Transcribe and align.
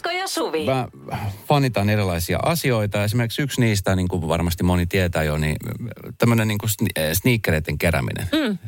Esko 0.00 0.10
ja 0.10 0.28
Suvi. 0.28 0.64
Mä 0.64 0.88
fanitan 1.48 1.90
erilaisia 1.90 2.38
asioita. 2.42 3.04
Esimerkiksi 3.04 3.42
yksi 3.42 3.60
niistä, 3.60 3.96
niin 3.96 4.08
kuin 4.08 4.28
varmasti 4.28 4.62
moni 4.62 4.86
tietää 4.86 5.22
jo, 5.22 5.36
niin 5.36 5.56
tämmöinen 6.18 6.48
niin 6.48 6.58
kuin 6.58 6.70
sneakereiden 7.12 7.78
kerääminen. 7.78 8.28
Mm. 8.32 8.58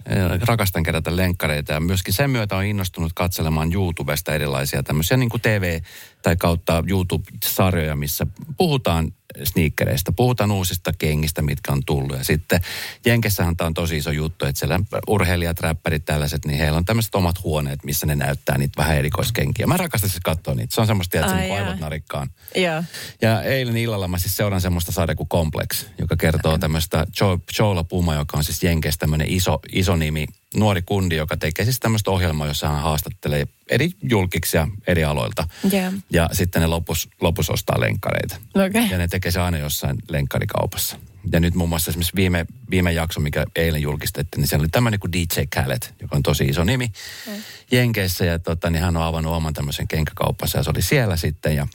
Rakastan 0.46 0.82
kerätä 0.82 1.16
lenkkareita 1.16 1.72
ja 1.72 1.80
myöskin 1.80 2.14
sen 2.14 2.30
myötä 2.30 2.56
on 2.56 2.64
innostunut 2.64 3.12
katselemaan 3.14 3.72
YouTubesta 3.72 4.34
erilaisia 4.34 4.82
tämmöisiä 4.82 5.16
niin 5.16 5.28
kuin 5.28 5.40
TV- 5.40 5.82
tai 6.22 6.36
kautta 6.36 6.84
YouTube-sarjoja, 6.88 7.96
missä 7.96 8.26
puhutaan 8.56 9.12
sneakereistä. 9.44 10.12
Puhutaan 10.12 10.50
uusista 10.50 10.92
kengistä, 10.98 11.42
mitkä 11.42 11.72
on 11.72 11.84
tullut. 11.86 12.18
Ja 12.18 12.24
sitten 12.24 12.60
Jenkessähän 13.06 13.56
tämä 13.56 13.66
on 13.66 13.74
tosi 13.74 13.96
iso 13.96 14.10
juttu, 14.10 14.44
että 14.44 14.58
siellä 14.58 14.80
urheilijat, 15.08 15.60
räppärit, 15.60 16.04
tällaiset, 16.04 16.44
niin 16.44 16.58
heillä 16.58 16.76
on 16.76 16.84
tämmöiset 16.84 17.14
omat 17.14 17.42
huoneet, 17.44 17.84
missä 17.84 18.06
ne 18.06 18.16
näyttää 18.16 18.58
niitä 18.58 18.82
vähän 18.82 18.96
erikoiskenkiä. 18.96 19.66
Mä 19.66 19.76
rakastan 19.76 20.10
siis 20.10 20.22
katsoa 20.24 20.54
niitä. 20.54 20.74
Se 20.74 20.80
on 20.80 20.86
semmoista, 20.86 21.18
että 21.18 21.42
jaa. 21.42 21.56
aivot 21.56 21.80
narikkaan. 21.80 22.30
Joo. 22.54 22.82
Ja 23.22 23.42
eilen 23.42 23.76
illalla 23.76 24.08
mä 24.08 24.18
siis 24.18 24.36
seuraan 24.36 24.60
semmoista 24.60 24.92
sarjaa 24.92 25.16
kuin 25.16 25.28
Complex, 25.28 25.86
joka 25.98 26.16
kertoo 26.16 26.58
tämmöistä 26.58 27.06
Joe, 27.20 27.38
Joela 27.58 27.84
Puma, 27.84 28.14
joka 28.14 28.36
on 28.36 28.44
siis 28.44 28.62
Jenkes 28.62 28.98
tämmöinen 28.98 29.30
iso, 29.30 29.58
iso 29.72 29.96
nimi, 29.96 30.26
nuori 30.54 30.82
kundi, 30.82 31.16
joka 31.16 31.36
tekee 31.36 31.64
siis 31.64 31.80
tämmöistä 31.80 32.10
ohjelmaa, 32.10 32.46
jossa 32.46 32.68
hän 32.68 32.82
haastattelee 32.82 33.46
eri 33.70 33.90
julkiksia 34.02 34.68
eri 34.86 35.04
aloilta. 35.04 35.48
Joo. 35.72 35.92
Ja 36.10 36.28
sitten 36.32 36.62
ne 36.62 36.66
lopus, 36.66 37.08
lopus 37.20 37.50
ostaa 37.50 37.80
lenkkareita. 37.80 38.36
Okei. 38.54 38.90
Ja 38.90 38.98
ne 38.98 39.08
tekee 39.08 39.30
se 39.30 39.40
aina 39.40 39.58
jossain 39.58 39.96
lenkkarikaupassa. 40.08 40.96
Ja 41.32 41.40
nyt 41.40 41.54
muun 41.54 41.68
muassa 41.68 41.90
esimerkiksi 41.90 42.16
viime, 42.16 42.46
viime 42.70 42.92
jakso, 42.92 43.20
mikä 43.20 43.44
eilen 43.56 43.82
julkistettiin, 43.82 44.40
niin 44.40 44.48
siellä 44.48 44.62
oli 44.62 44.68
tämmöinen 44.68 45.00
kuin 45.00 45.12
DJ 45.12 45.42
Khaled, 45.50 45.82
joka 46.00 46.16
on 46.16 46.22
tosi 46.22 46.44
iso 46.44 46.64
nimi 46.64 46.86
mm. 47.26 47.32
Jenkeissä. 47.70 48.24
Ja 48.24 48.38
tota, 48.38 48.70
niin 48.70 48.82
hän 48.82 48.96
on 48.96 49.02
avannut 49.02 49.34
oman 49.34 49.54
tämmöisen 49.54 49.88
kenkäkauppassa 49.88 50.58
ja 50.58 50.62
se 50.62 50.70
oli 50.70 50.82
siellä 50.82 51.16
sitten. 51.16 51.56
Ja 51.56 51.66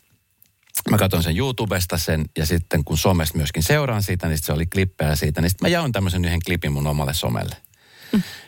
mä 0.90 0.98
katson 0.98 1.24
sen 1.24 1.38
YouTubesta 1.38 1.98
sen 1.98 2.26
ja 2.38 2.46
sitten 2.46 2.84
kun 2.84 2.98
somesta 2.98 3.38
myöskin 3.38 3.64
seuraan 3.64 4.04
siitä, 4.04 4.28
niin 4.28 4.38
sit 4.38 4.46
se 4.46 4.54
oli 4.54 4.66
klippejä 4.66 5.16
siitä. 5.16 5.42
Niin 5.42 5.50
sitten 5.50 5.66
mä 5.66 5.74
jaoin 5.74 5.92
tämmöisen 5.92 6.26
yhden 6.26 6.40
klipin 6.46 6.72
mun 6.72 6.88
omalle 6.88 7.14
somelle. 7.14 7.56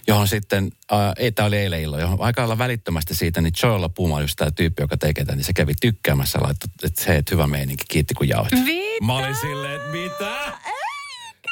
Johon 0.08 0.28
sitten, 0.28 0.72
äh, 0.92 1.00
ei, 1.18 1.32
tämä 1.32 1.46
oli 1.46 1.58
eilen 1.58 1.82
illalla, 1.82 2.02
johon 2.02 2.22
aika 2.22 2.42
lailla 2.42 2.58
välittömästi 2.58 3.16
siitä, 3.16 3.42
niin 3.42 3.54
Joella 3.64 3.90
Puma, 3.90 4.22
just 4.22 4.34
tämä 4.38 4.52
tyyppi, 4.52 4.84
joka 4.84 4.98
tekee 4.98 5.26
tämän, 5.26 5.38
niin 5.38 5.46
se 5.46 5.54
kävi 5.54 5.74
tykkäämässä 5.82 6.40
ja 6.42 6.50
että 6.84 7.04
hei, 7.08 7.22
hyvä 7.32 7.48
meininki, 7.48 7.84
kiitti 7.88 8.14
kun 8.14 8.28
jaoit. 8.28 8.52
Mitä? 8.52 9.06
Mä 9.06 9.18
olin 9.18 9.36
silleen, 9.36 9.76
että 9.76 9.92
mitä? 9.92 10.60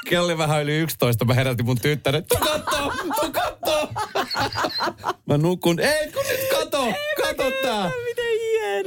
Kello 0.09 0.25
oli 0.25 0.37
vähän 0.37 0.63
yli 0.63 0.77
11, 0.77 1.25
mä 1.25 1.33
herätin 1.33 1.65
mun 1.65 1.79
tyttären, 1.79 2.25
tuu 2.25 2.37
kattoo, 2.37 2.93
tuu 3.21 3.31
kattoo. 3.31 3.89
Mä 5.27 5.37
nukun, 5.37 5.79
ei 5.79 6.11
kun 6.11 6.23
nyt 6.29 6.49
kato, 6.49 6.93
kato 7.21 7.51
tää. 7.63 7.91
Miten. 8.07 8.26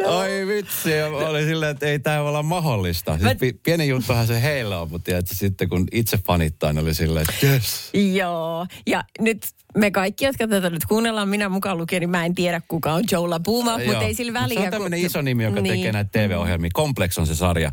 Ai 0.09 0.47
vitsi, 0.47 0.91
ja 0.91 1.11
mä 1.11 1.17
olin 1.17 1.47
silleen, 1.47 1.70
että 1.70 1.87
ei 1.87 1.98
tämä 1.98 2.20
voi 2.20 2.29
olla 2.29 2.43
mahdollista. 2.43 3.12
Siis 3.12 3.23
Mä- 3.25 3.34
pi- 3.34 3.53
pieni 3.62 3.89
juttuhan 3.89 4.27
se 4.27 4.43
heillä 4.43 4.81
on, 4.81 4.91
mutta 4.91 5.05
tiedätkö, 5.05 5.34
sitten 5.34 5.69
kun 5.69 5.84
itse 5.93 6.19
fanittaa, 6.27 6.73
niin 6.73 6.83
oli 6.84 6.95
silleen, 6.95 7.27
että 7.31 7.47
yes. 7.47 7.91
Joo. 8.15 8.66
Ja 8.87 9.05
nyt 9.21 9.47
me 9.78 9.91
kaikki, 9.91 10.25
jotka 10.25 10.49
tätä 10.49 10.71
nyt 10.71 10.84
kuunnellaan, 10.84 11.28
minä 11.28 11.49
mukaan 11.49 11.78
lukien, 11.78 12.00
niin 12.00 12.11
mä 12.11 12.25
en 12.25 12.34
tiedä 12.34 12.61
kuka 12.69 12.93
on 12.93 13.05
Joe 13.12 13.28
Labuma, 13.28 13.78
mutta 13.87 14.05
ei 14.05 14.15
sillä 14.15 14.33
väliä. 14.33 14.59
Se 14.61 14.65
on 14.65 14.71
tämmöinen 14.71 15.00
kun- 15.00 15.06
iso 15.06 15.22
nimi, 15.22 15.44
joka 15.44 15.61
niin. 15.61 15.75
tekee 15.77 15.93
näitä 15.93 16.11
TV-ohjelmia. 16.12 16.71
Complex 16.75 17.19
on 17.19 17.27
se 17.27 17.34
sarja. 17.34 17.72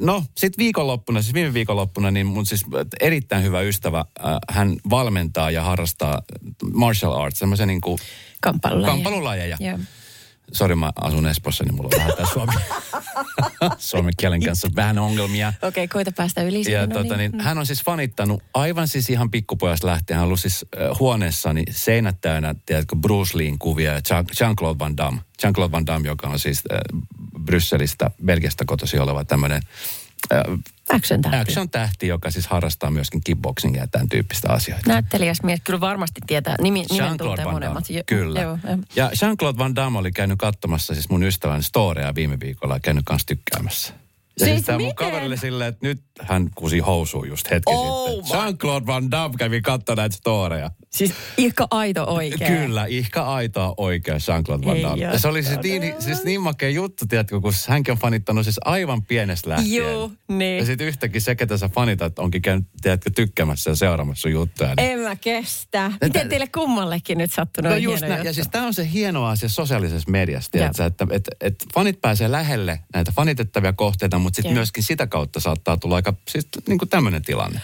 No, 0.00 0.24
sitten 0.36 0.64
viikonloppuna, 0.64 1.22
siis 1.22 1.34
viime 1.34 1.54
viikonloppuna, 1.54 2.10
niin 2.10 2.26
mun 2.26 2.46
siis 2.46 2.64
erittäin 3.00 3.42
hyvä 3.44 3.60
ystävä, 3.60 4.04
hän 4.50 4.76
valmentaa 4.90 5.50
ja 5.50 5.62
harrastaa 5.62 6.22
martial 6.74 7.12
arts, 7.12 7.38
semmoisia 7.38 7.66
niin 7.66 7.80
kuin 7.80 7.98
Kamppailulajeja. 8.40 8.92
kamppailulajeja. 8.92 9.56
Joo. 9.60 9.78
Sori, 10.52 10.74
mä 10.74 10.92
asun 11.00 11.26
Espoossa, 11.26 11.64
niin 11.64 11.74
mulla 11.74 11.90
on 11.92 12.00
vähän 12.00 12.32
suomi, 12.32 12.52
suomen 13.78 14.12
kielen 14.16 14.42
kanssa 14.42 14.68
vähän 14.76 14.98
ongelmia. 14.98 15.52
Okei, 15.62 15.88
koita 15.88 16.12
päästä 16.12 16.42
yli. 16.42 16.72
Ja 16.72 16.86
no 16.86 16.94
tota, 16.94 17.16
niin. 17.16 17.32
niin, 17.32 17.40
hän 17.40 17.58
on 17.58 17.66
siis 17.66 17.84
fanittanut 17.84 18.42
aivan 18.54 18.88
siis 18.88 19.10
ihan 19.10 19.30
pikkupojasta 19.30 19.86
lähtien. 19.86 20.16
Hän 20.16 20.22
on 20.22 20.26
ollut 20.26 20.40
siis 20.40 20.66
äh, 20.80 20.98
huoneessani 20.98 21.64
seinät 21.70 22.16
täynnä, 22.20 22.54
tiedätkö, 22.66 22.96
Bruce 22.96 23.38
Leen 23.38 23.58
kuvia 23.58 23.92
ja 23.92 24.00
Jean- 24.00 24.26
Jean-Claude 24.40 24.78
Van 24.78 24.96
Damme. 24.96 25.20
Jean-Claude 25.42 25.72
Van 25.72 25.86
Damme, 25.86 26.08
joka 26.08 26.28
on 26.28 26.38
siis 26.38 26.62
äh, 26.72 26.78
Brysselistä, 27.44 28.10
Belgiasta 28.24 28.64
kotosi 28.64 28.98
oleva 28.98 29.24
tämmöinen 29.24 29.62
äh, 30.32 30.40
Action 30.96 31.22
tähti. 31.22 31.38
action-tähti, 31.38 32.06
joka 32.06 32.30
siis 32.30 32.46
harrastaa 32.46 32.90
myöskin 32.90 33.20
kickboxingia 33.24 33.82
ja 33.82 33.86
tämän 33.86 34.08
tyyppistä 34.08 34.52
asioita. 34.52 34.90
Näyttelijäs 34.90 35.42
mies 35.42 35.60
kyllä 35.64 35.80
varmasti 35.80 36.20
tietää. 36.26 36.56
Nimi, 36.60 36.84
nimen 36.90 37.16
tuntee 37.18 37.44
monemmat. 37.44 37.90
Jo- 37.90 38.02
kyllä. 38.06 38.40
Joo, 38.40 38.58
joo. 38.64 38.78
Ja 38.96 39.10
Jean-Claude 39.10 39.58
Van 39.58 39.76
Damme 39.76 39.98
oli 39.98 40.12
käynyt 40.12 40.38
katsomassa 40.38 40.94
siis 40.94 41.08
mun 41.08 41.22
ystävän 41.22 41.62
storea 41.62 42.14
viime 42.14 42.40
viikolla 42.40 42.74
ja 42.76 42.80
käynyt 42.80 43.04
kanssa 43.06 43.26
tykkäämässä. 43.26 43.94
Ja 44.38 44.46
Siis 44.46 44.56
siis 44.56 44.66
tämä 44.66 44.78
mun 44.78 44.86
miten? 44.86 44.94
kaveri 45.06 45.26
oli 45.26 45.36
silleen, 45.36 45.68
että 45.68 45.86
nyt 45.86 46.02
hän 46.20 46.50
kusi 46.54 46.78
housuun 46.78 47.28
just 47.28 47.50
hetki 47.50 47.72
Oh 47.72 48.10
sitten. 48.10 48.40
Jean-Claude 48.40 48.86
Van 48.86 49.10
Damme 49.10 49.36
kävi 49.38 49.60
katsoa 49.60 49.94
näitä 49.94 50.16
storeja. 50.16 50.70
Siis 50.90 51.14
ihka 51.38 51.66
aito 51.70 52.04
oikein. 52.04 52.52
Kyllä, 52.52 52.86
ihka 52.86 53.22
aitoa 53.34 53.74
oikea 53.76 54.14
Jean-Claude 54.14 54.66
Van 54.66 54.82
Damme. 54.82 55.04
Ja 55.04 55.18
se 55.18 55.28
oli 55.28 55.42
siis 55.42 55.58
niin, 55.62 55.94
siis 55.98 56.24
niin 56.24 56.40
makea 56.40 56.70
juttu, 56.70 57.06
tiedätkö, 57.06 57.40
kun 57.40 57.52
hänkin 57.68 57.92
on 57.92 57.98
fanittanut 57.98 58.44
siis 58.44 58.60
aivan 58.64 59.02
pienestä 59.02 59.50
lähtien. 59.50 59.74
Joo, 59.74 60.10
niin. 60.28 60.58
Ja 60.58 60.64
sitten 60.64 60.86
yhtäkkiä 60.86 61.20
se, 61.20 61.34
ketä 61.34 61.56
sä 61.56 61.68
fanitat, 61.68 62.18
onkin 62.18 62.42
käynyt, 62.42 62.66
tiedätkö, 62.82 63.10
tykkäämässä 63.14 63.70
ja 63.70 63.76
seuraamassa 63.76 64.22
sun 64.22 64.32
juttuja. 64.32 64.74
Niin 64.74 64.92
En 64.92 64.98
mä 64.98 65.16
kestä. 65.16 65.92
Miten 66.02 66.28
teille 66.28 66.46
kummallekin 66.46 67.18
nyt 67.18 67.32
sattunut? 67.32 67.70
No 67.70 67.76
just 67.76 68.02
näin. 68.02 68.24
Ja 68.24 68.32
siis 68.32 68.48
tämä 68.48 68.66
on 68.66 68.74
se 68.74 68.90
hieno 68.92 69.26
asia 69.26 69.48
sosiaalisessa 69.48 70.10
mediassa, 70.10 70.50
tiedätkö, 70.50 70.84
että, 70.84 71.06
että, 71.10 71.30
että 71.40 71.64
fanit 71.74 72.00
pääsee 72.00 72.30
lähelle 72.30 72.80
näitä 72.94 73.12
fanitettavia 73.12 73.72
kohteita, 73.72 74.18
mutta 74.20 74.36
sitten 74.36 74.52
myöskin 74.52 74.82
sitä 74.82 75.06
kautta 75.06 75.40
saattaa 75.40 75.76
tulla 75.76 75.96
aika 75.96 76.14
siis 76.28 76.48
niin 76.68 76.78
kuin 76.78 76.88
tämmöinen 76.88 77.22
tilanne. 77.22 77.60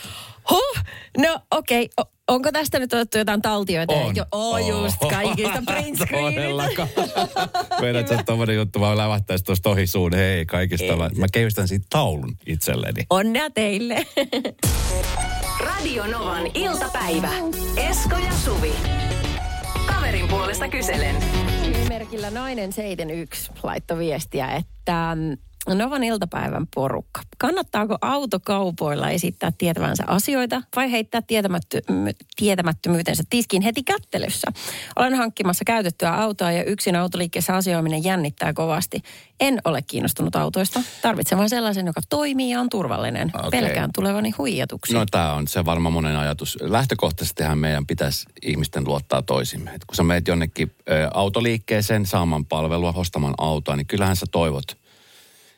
Huh? 0.51 0.85
No 1.19 1.41
okei, 1.51 1.89
okay. 1.97 2.13
onko 2.29 2.53
tästä 2.53 2.79
nyt 2.79 2.93
otettu 2.93 3.19
jotain 3.19 3.43
taltioita? 3.43 3.95
On. 3.95 4.17
Jo, 4.17 4.25
oh, 4.33 4.69
just, 4.69 4.97
kaikista 5.11 5.63
print 5.73 5.99
screenit. 5.99 6.35
Todellakaan. 6.35 6.89
Meidän 7.81 8.25
tommonen 8.27 8.57
juttu 8.57 8.81
vaan 8.81 8.97
lävähtäisi 8.97 9.45
tuosta 9.45 9.71
ohi 9.71 9.87
suun. 9.87 10.15
Hei, 10.15 10.47
kaikista. 10.47 10.97
Mä, 10.97 11.11
mä 11.17 11.27
kehystän 11.33 11.69
siitä 11.69 11.87
taulun 11.91 12.37
itselleni. 12.47 13.07
Onnea 13.11 13.51
teille. 13.51 14.07
Radio 15.61 16.07
Novan 16.07 16.47
iltapäivä. 16.55 17.31
Esko 17.77 18.17
ja 18.17 18.33
Suvi. 18.45 18.73
Kaverin 19.87 20.29
puolesta 20.29 20.69
kyselen. 20.69 21.17
Nimimerkillä 21.63 22.31
nainen 22.31 22.73
71 22.73 23.51
laittoi 23.63 23.99
viestiä, 23.99 24.51
että 24.51 25.15
mm, 25.15 25.37
Novan 25.75 26.05
iltapäivän 26.05 26.67
porukka. 26.75 27.21
Kannattaako 27.39 27.99
autokaupoilla 28.01 29.11
esittää 29.11 29.53
tietävänsä 29.59 30.05
asioita 30.07 30.63
vai 30.77 30.91
heittää 30.91 31.23
tietämätty, 31.23 31.81
tietämättömyytensä 32.37 33.23
tiskiin 33.31 33.63
heti 33.63 33.83
kättelyssä? 33.83 34.53
Olen 34.97 35.15
hankkimassa 35.15 35.65
käytettyä 35.65 36.15
autoa 36.15 36.53
ja 36.53 36.65
yksin 36.65 36.97
autoliikkeessä 36.97 37.55
asioiminen 37.57 38.05
jännittää 38.05 38.53
kovasti. 38.53 39.03
En 39.41 39.61
ole 39.65 39.83
kiinnostunut 39.83 40.37
autoista. 40.37 40.81
Tarvitsen 41.03 41.39
vain 41.39 41.51
sellaisen, 41.51 41.87
joka 41.87 42.01
toimii 42.09 42.51
ja 42.51 42.61
on 42.61 42.69
turvallinen. 42.69 43.33
Okei. 43.35 43.61
Pelkään 43.61 43.91
tulevani 43.95 44.31
huijatuksi. 44.31 44.95
No 44.95 45.07
tämä 45.11 45.33
on 45.33 45.49
se 45.49 45.65
varmaan 45.65 45.93
monen 45.93 46.17
ajatus. 46.17 46.59
Lähtökohtaisestihan 46.61 47.59
meidän 47.59 47.87
pitäisi 47.87 48.27
ihmisten 48.43 48.85
luottaa 48.87 49.23
toisimme. 49.23 49.71
Et 49.71 49.85
kun 49.85 49.97
sä 49.97 50.03
meet 50.03 50.29
jonnekin 50.29 50.75
ö, 50.91 51.09
autoliikkeeseen 51.15 52.07
saamaan 52.07 52.47
palvelua, 52.47 52.93
ostamaan 52.97 53.35
autoa, 53.39 53.77
niin 53.77 53.87
kyllähän 53.87 54.17
sä 54.17 54.27
toivot, 54.31 54.86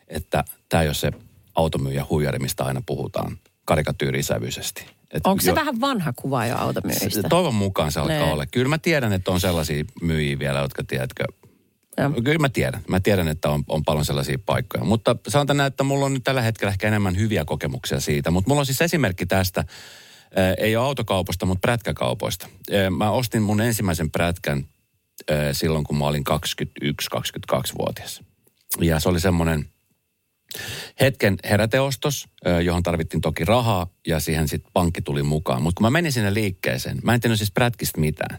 että 0.09 0.45
tämä 0.69 0.83
ei 0.83 0.89
ole 0.89 0.95
se 0.95 1.13
automyyjä 1.55 2.07
huijari, 2.11 2.39
mistä 2.39 2.65
aina 2.65 2.83
puhutaan 2.87 3.39
karikatyyrisävyisesti. 3.65 4.87
Et 5.11 5.27
Onko 5.27 5.43
se 5.43 5.51
jo- 5.51 5.55
vähän 5.55 5.81
vanha 5.81 6.13
kuva 6.13 6.47
jo 6.47 6.57
automyyjistä? 6.57 7.29
Toivon 7.29 7.55
mukaan 7.55 7.93
se 7.93 8.01
alkaa 8.01 8.17
Nee. 8.17 8.33
olla. 8.33 8.47
Kyllä 8.47 8.69
mä 8.69 8.79
tiedän, 8.79 9.13
että 9.13 9.31
on 9.31 9.41
sellaisia 9.41 9.85
myyjiä 10.03 10.39
vielä, 10.39 10.59
jotka 10.59 10.85
tiedätkö, 10.85 11.25
Joo. 12.01 12.11
Kyllä 12.25 12.39
mä 12.39 12.49
tiedän. 12.49 12.83
Mä 12.89 13.01
tiedän, 13.01 13.29
että 13.29 13.51
on, 13.51 13.65
on 13.69 13.83
paljon 13.85 14.05
sellaisia 14.05 14.39
paikkoja. 14.47 14.85
Mutta 14.85 15.17
sanotaan 15.29 15.57
näin, 15.57 15.67
että 15.69 15.85
mulla 15.85 16.07
on 16.07 16.15
nyt 16.15 16.25
tällä 16.25 16.43
hetkellä 16.43 16.71
ehkä 16.71 16.89
enemmän 16.89 17.17
hyviä 17.19 17.45
kokemuksia 17.45 18.01
siitä. 18.01 18.31
Mutta 18.31 18.49
mulla 18.51 18.61
on 18.61 18.67
siis 18.67 18.83
esimerkki 18.83 19.27
tästä, 19.27 19.65
ei 20.59 20.77
ole 20.77 20.87
autokaupasta, 20.87 21.47
mutta 21.47 21.61
prätkäkaupoista. 21.61 22.49
Mä 22.97 23.11
ostin 23.11 23.43
mun 23.43 23.61
ensimmäisen 23.61 24.11
prätkän 24.11 24.67
silloin, 25.53 25.85
kun 25.85 25.99
mä 25.99 26.07
olin 26.07 26.25
21-22-vuotias. 26.31 28.23
Ja 28.81 29.01
se 29.01 29.09
oli 29.09 29.21
semmoinen 29.21 29.67
hetken 31.01 31.37
heräteostos, 31.45 32.27
johon 32.65 32.83
tarvittiin 32.83 33.21
toki 33.21 33.45
rahaa 33.45 33.87
ja 34.07 34.21
siihen 34.21 34.49
sitten 34.49 34.71
pankki 34.73 35.03
tuli 35.03 35.23
mukaan. 35.23 35.63
Mutta 35.63 35.79
kun 35.79 35.87
mä 35.87 35.91
menin 35.91 36.13
sinne 36.13 36.35
liikkeeseen, 36.35 36.99
mä 37.03 37.15
en 37.15 37.21
tiennyt 37.21 37.39
siis 37.39 37.53
prätkistä 37.53 38.01
mitään. 38.01 38.39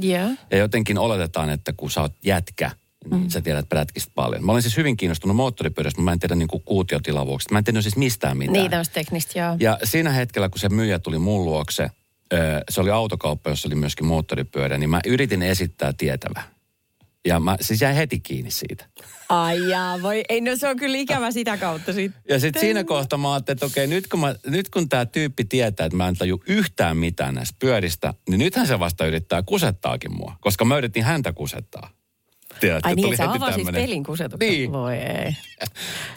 Joo. 0.00 0.30
Ja 0.50 0.58
jotenkin 0.58 0.98
oletetaan, 0.98 1.50
että 1.50 1.72
kun 1.76 1.90
sä 1.90 2.00
oot 2.00 2.14
jätkä, 2.24 2.70
niin 3.10 3.22
mm. 3.22 3.28
sä 3.28 3.40
tiedät 3.40 3.68
prätkistä 3.68 4.12
paljon. 4.14 4.44
Mä 4.44 4.52
olin 4.52 4.62
siis 4.62 4.76
hyvin 4.76 4.96
kiinnostunut 4.96 5.36
moottoripyörästä, 5.36 6.00
mutta 6.00 6.04
mä 6.04 6.12
en 6.12 6.18
tiedä 6.18 6.34
niin 6.34 6.48
kuin 6.48 6.62
kuutiotilavuuksista. 6.62 7.54
Mä 7.54 7.58
en 7.58 7.64
tiennyt 7.64 7.84
siis 7.84 7.96
mistään 7.96 8.36
mitään. 8.36 8.52
Niin, 8.52 8.70
tämmöistä 8.70 8.94
teknistä, 8.94 9.38
joo. 9.38 9.56
Ja 9.60 9.78
siinä 9.84 10.10
hetkellä, 10.10 10.48
kun 10.48 10.58
se 10.58 10.68
myyjä 10.68 10.98
tuli 10.98 11.18
mun 11.18 11.44
luokse, 11.44 11.90
se 12.70 12.80
oli 12.80 12.90
autokauppa, 12.90 13.50
jossa 13.50 13.68
oli 13.68 13.74
myöskin 13.74 14.06
moottoripyörä, 14.06 14.78
niin 14.78 14.90
mä 14.90 15.00
yritin 15.06 15.42
esittää 15.42 15.92
tietävä. 15.92 16.42
Ja 17.26 17.40
mä 17.40 17.56
siis 17.60 17.80
jäin 17.80 17.96
heti 17.96 18.20
kiinni 18.20 18.50
siitä. 18.50 18.84
Ai 19.28 19.68
jaa, 19.68 20.02
voi, 20.02 20.22
ei 20.28 20.40
no 20.40 20.56
se 20.56 20.68
on 20.68 20.76
kyllä 20.76 20.96
ikävä 20.98 21.30
sitä 21.30 21.56
kautta 21.56 21.92
sitten. 21.92 22.22
Ja 22.28 22.40
sitten 22.40 22.60
siinä 22.60 22.84
kohtaa 22.84 23.18
mä 23.18 23.32
ajattelin, 23.32 23.56
että 23.56 23.66
okei, 23.66 23.86
nyt 23.86 24.06
kun, 24.08 24.20
mä, 24.20 24.34
nyt 24.46 24.68
kun 24.70 24.88
tämä 24.88 25.06
tyyppi 25.06 25.44
tietää, 25.44 25.86
että 25.86 25.96
mä 25.96 26.08
en 26.08 26.16
taju 26.16 26.42
yhtään 26.46 26.96
mitään 26.96 27.34
näistä 27.34 27.56
pyöristä, 27.58 28.14
niin 28.28 28.38
nythän 28.38 28.66
se 28.66 28.78
vasta 28.78 29.06
yrittää 29.06 29.42
kusettaakin 29.42 30.16
mua. 30.16 30.36
Koska 30.40 30.64
mä 30.64 30.78
yritin 30.78 31.04
häntä 31.04 31.32
kusettaa. 31.32 31.90
Tiedätkö, 32.60 32.88
Ai 32.88 32.94
niin, 32.94 33.04
tuli 33.06 33.16
sä 33.16 33.30
avasit 33.30 33.56
tämmönen- 33.56 33.82
pelin 33.82 34.04
kusetuksen. 34.04 34.48
Niin. 34.50 34.72
Voi 34.72 34.96
ei. 34.96 35.36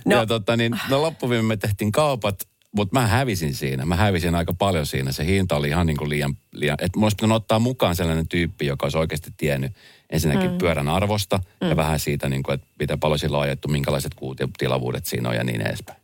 No. 0.05 0.15
Ja 0.15 0.25
tota, 0.25 0.57
niin, 0.57 0.79
no 0.89 1.01
loppuviime 1.01 1.43
me 1.43 1.57
tehtiin 1.57 1.91
kaupat, 1.91 2.47
mutta 2.75 2.99
mä 2.99 3.07
hävisin 3.07 3.53
siinä. 3.53 3.85
Mä 3.85 3.95
hävisin 3.95 4.35
aika 4.35 4.53
paljon 4.53 4.85
siinä. 4.85 5.11
Se 5.11 5.25
hinta 5.25 5.55
oli 5.55 5.67
ihan 5.67 5.87
niin 5.87 5.97
kuin 5.97 6.09
liian, 6.09 6.37
liian 6.51 6.77
että 6.81 6.99
mulla 6.99 7.05
olisi 7.05 7.15
pitänyt 7.15 7.35
ottaa 7.35 7.59
mukaan 7.59 7.95
sellainen 7.95 8.27
tyyppi, 8.27 8.65
joka 8.65 8.85
olisi 8.85 8.97
oikeasti 8.97 9.31
tiennyt 9.37 9.71
ensinnäkin 10.09 10.51
mm. 10.51 10.57
pyörän 10.57 10.89
arvosta 10.89 11.39
mm. 11.61 11.69
ja 11.69 11.75
vähän 11.75 11.99
siitä, 11.99 12.29
niin 12.29 12.43
kuin, 12.43 12.55
että 12.55 12.67
miten 12.79 12.99
paljon 12.99 13.19
sillä 13.19 13.37
on 13.37 13.43
ajettu, 13.43 13.67
minkälaiset 13.67 14.13
kuutiotilavuudet 14.13 15.05
siinä 15.05 15.29
on 15.29 15.35
ja 15.35 15.43
niin 15.43 15.61
edespäin. 15.61 16.03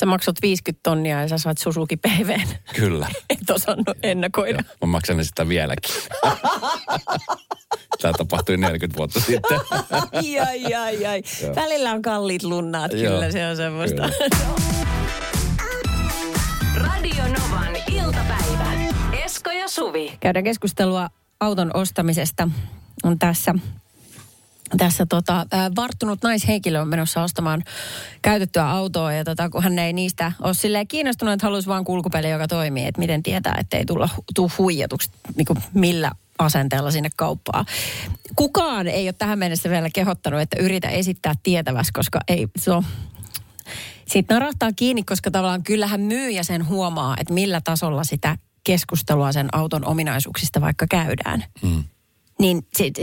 Sä 0.00 0.06
maksat 0.06 0.36
50 0.42 0.80
tonnia 0.82 1.20
ja 1.20 1.28
sä 1.28 1.38
saat 1.38 1.58
Suzuki 1.58 1.96
PVn. 1.96 2.48
Kyllä. 2.74 3.08
Et 3.30 3.50
osannut 3.50 3.98
ennakoida. 4.02 4.62
Mä 4.80 4.86
maksan 4.86 5.24
sitä 5.24 5.48
vieläkin. 5.48 5.94
Tämä 8.02 8.12
tapahtui 8.18 8.56
40 8.56 8.98
vuotta 8.98 9.20
sitten. 9.20 9.58
ai, 10.12 10.38
ai, 10.38 10.74
ai, 10.74 11.06
ai. 11.06 11.22
Välillä 11.54 11.92
on 11.92 12.02
kalliit 12.02 12.42
lunnaat, 12.42 12.92
Joo. 12.92 13.12
kyllä 13.12 13.30
se 13.30 13.46
on 13.46 13.56
semmoista. 13.56 14.10
Radio 16.76 17.24
Novan 17.24 17.76
iltapäivä. 17.90 18.72
Esko 19.24 19.50
ja 19.50 19.68
Suvi. 19.68 20.16
Käydään 20.20 20.44
keskustelua 20.44 21.08
auton 21.40 21.70
ostamisesta. 21.74 22.48
On 23.04 23.18
tässä 23.18 23.54
tässä 24.78 25.06
tota, 25.06 25.46
varttunut 25.76 26.22
naishenkilö 26.22 26.80
on 26.80 26.88
menossa 26.88 27.22
ostamaan 27.22 27.64
käytettyä 28.22 28.70
autoa 28.70 29.12
ja 29.12 29.24
tota, 29.24 29.50
kun 29.50 29.62
hän 29.62 29.78
ei 29.78 29.92
niistä 29.92 30.32
ole 30.42 30.54
silleen 30.54 30.88
kiinnostunut, 30.88 31.34
että 31.34 31.46
haluaisi 31.46 31.68
vaan 31.68 31.84
kulkupeli, 31.84 32.30
joka 32.30 32.48
toimii, 32.48 32.86
että 32.86 32.98
miten 32.98 33.22
tietää, 33.22 33.56
että 33.60 33.76
ei 33.76 33.84
tulla 33.84 34.08
tuu 34.34 34.50
huijatuksi 34.58 35.10
niin 35.36 35.46
kuin 35.46 35.58
millä 35.74 36.10
asenteella 36.38 36.90
sinne 36.90 37.10
kauppaan. 37.16 37.66
Kukaan 38.36 38.86
ei 38.86 39.06
ole 39.06 39.12
tähän 39.12 39.38
mennessä 39.38 39.70
vielä 39.70 39.90
kehottanut, 39.94 40.40
että 40.40 40.56
yritä 40.60 40.88
esittää 40.88 41.34
tietäväs, 41.42 41.92
koska 41.92 42.20
ei 42.28 42.48
se 42.58 42.72
on 42.72 42.84
siitä 44.08 44.34
narahtaa 44.34 44.72
kiinni, 44.76 45.02
koska 45.02 45.30
tavallaan 45.30 45.62
kyllähän 45.62 46.00
myyjä 46.00 46.42
sen 46.42 46.68
huomaa, 46.68 47.16
että 47.20 47.34
millä 47.34 47.60
tasolla 47.64 48.04
sitä 48.04 48.38
keskustelua 48.64 49.32
sen 49.32 49.48
auton 49.52 49.84
ominaisuuksista 49.84 50.60
vaikka 50.60 50.86
käydään. 50.90 51.44
Mm. 51.62 51.84
Niin 52.38 52.66
siitä, 52.76 53.00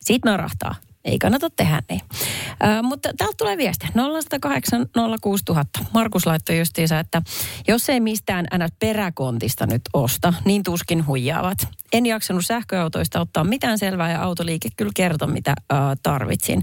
siitä 0.00 0.30
narahtaa. 0.30 0.74
Ei 1.04 1.18
kannata 1.18 1.50
tehdä 1.50 1.82
niin. 1.90 2.00
Ö, 2.10 2.82
mutta 2.82 3.10
täältä 3.18 3.34
tulee 3.38 3.56
viesti. 3.56 3.86
0108 3.94 4.86
06000. 5.20 5.84
Markus 5.94 6.26
laittoi 6.26 6.58
justiinsa, 6.58 6.98
että 6.98 7.22
jos 7.68 7.88
ei 7.88 8.00
mistään 8.00 8.44
ns. 8.44 8.72
peräkontista 8.78 9.66
nyt 9.66 9.82
osta, 9.92 10.34
niin 10.44 10.62
tuskin 10.62 11.06
huijaavat. 11.06 11.58
En 11.92 12.06
jaksanut 12.06 12.46
sähköautoista 12.46 13.20
ottaa 13.20 13.44
mitään 13.44 13.78
selvää 13.78 14.12
ja 14.12 14.22
autoliike 14.22 14.68
kyllä 14.76 14.92
kertoi, 14.94 15.28
mitä 15.28 15.54
ö, 15.72 15.74
tarvitsin. 16.02 16.62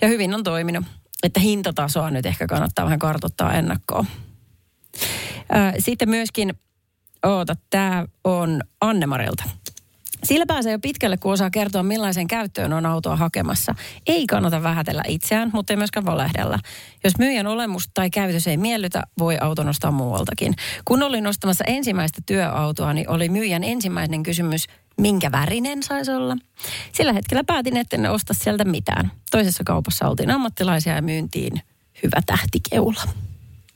Ja 0.00 0.08
hyvin 0.08 0.34
on 0.34 0.44
toiminut. 0.44 0.84
Että 1.22 1.40
hintatasoa 1.40 2.10
nyt 2.10 2.26
ehkä 2.26 2.46
kannattaa 2.46 2.84
vähän 2.84 2.98
kartoittaa 2.98 3.52
ennakkoon. 3.54 4.06
Sitten 5.78 6.10
myöskin, 6.10 6.54
oota, 7.22 7.56
tämä 7.70 8.06
on 8.24 8.60
Annemarilta. 8.80 9.44
Sillä 10.24 10.46
pääsee 10.46 10.72
jo 10.72 10.78
pitkälle, 10.78 11.16
kun 11.16 11.32
osaa 11.32 11.50
kertoa, 11.50 11.82
millaisen 11.82 12.26
käyttöön 12.26 12.72
on 12.72 12.86
autoa 12.86 13.16
hakemassa. 13.16 13.74
Ei 14.06 14.26
kannata 14.26 14.62
vähätellä 14.62 15.02
itseään, 15.08 15.50
mutta 15.52 15.72
ei 15.72 15.76
myöskään 15.76 16.06
valehdella. 16.06 16.58
Jos 17.04 17.18
myyjän 17.18 17.46
olemus 17.46 17.88
tai 17.94 18.10
käytös 18.10 18.46
ei 18.46 18.56
miellytä, 18.56 19.02
voi 19.18 19.38
auton 19.40 19.68
ostaa 19.68 19.90
muualtakin. 19.90 20.54
Kun 20.84 21.02
olin 21.02 21.26
ostamassa 21.26 21.64
ensimmäistä 21.66 22.22
työautoa, 22.26 22.92
niin 22.92 23.10
oli 23.10 23.28
myyjän 23.28 23.64
ensimmäinen 23.64 24.22
kysymys, 24.22 24.66
minkä 25.02 25.32
värinen 25.32 25.82
saisi 25.82 26.10
olla. 26.10 26.36
Sillä 26.92 27.12
hetkellä 27.12 27.44
päätin, 27.44 27.76
että 27.76 27.96
en 27.96 28.10
osta 28.10 28.34
sieltä 28.34 28.64
mitään. 28.64 29.12
Toisessa 29.30 29.64
kaupassa 29.64 30.08
oltiin 30.08 30.30
ammattilaisia 30.30 30.94
ja 30.94 31.02
myyntiin 31.02 31.62
hyvä 32.02 32.20
tähtikeula. 32.26 33.02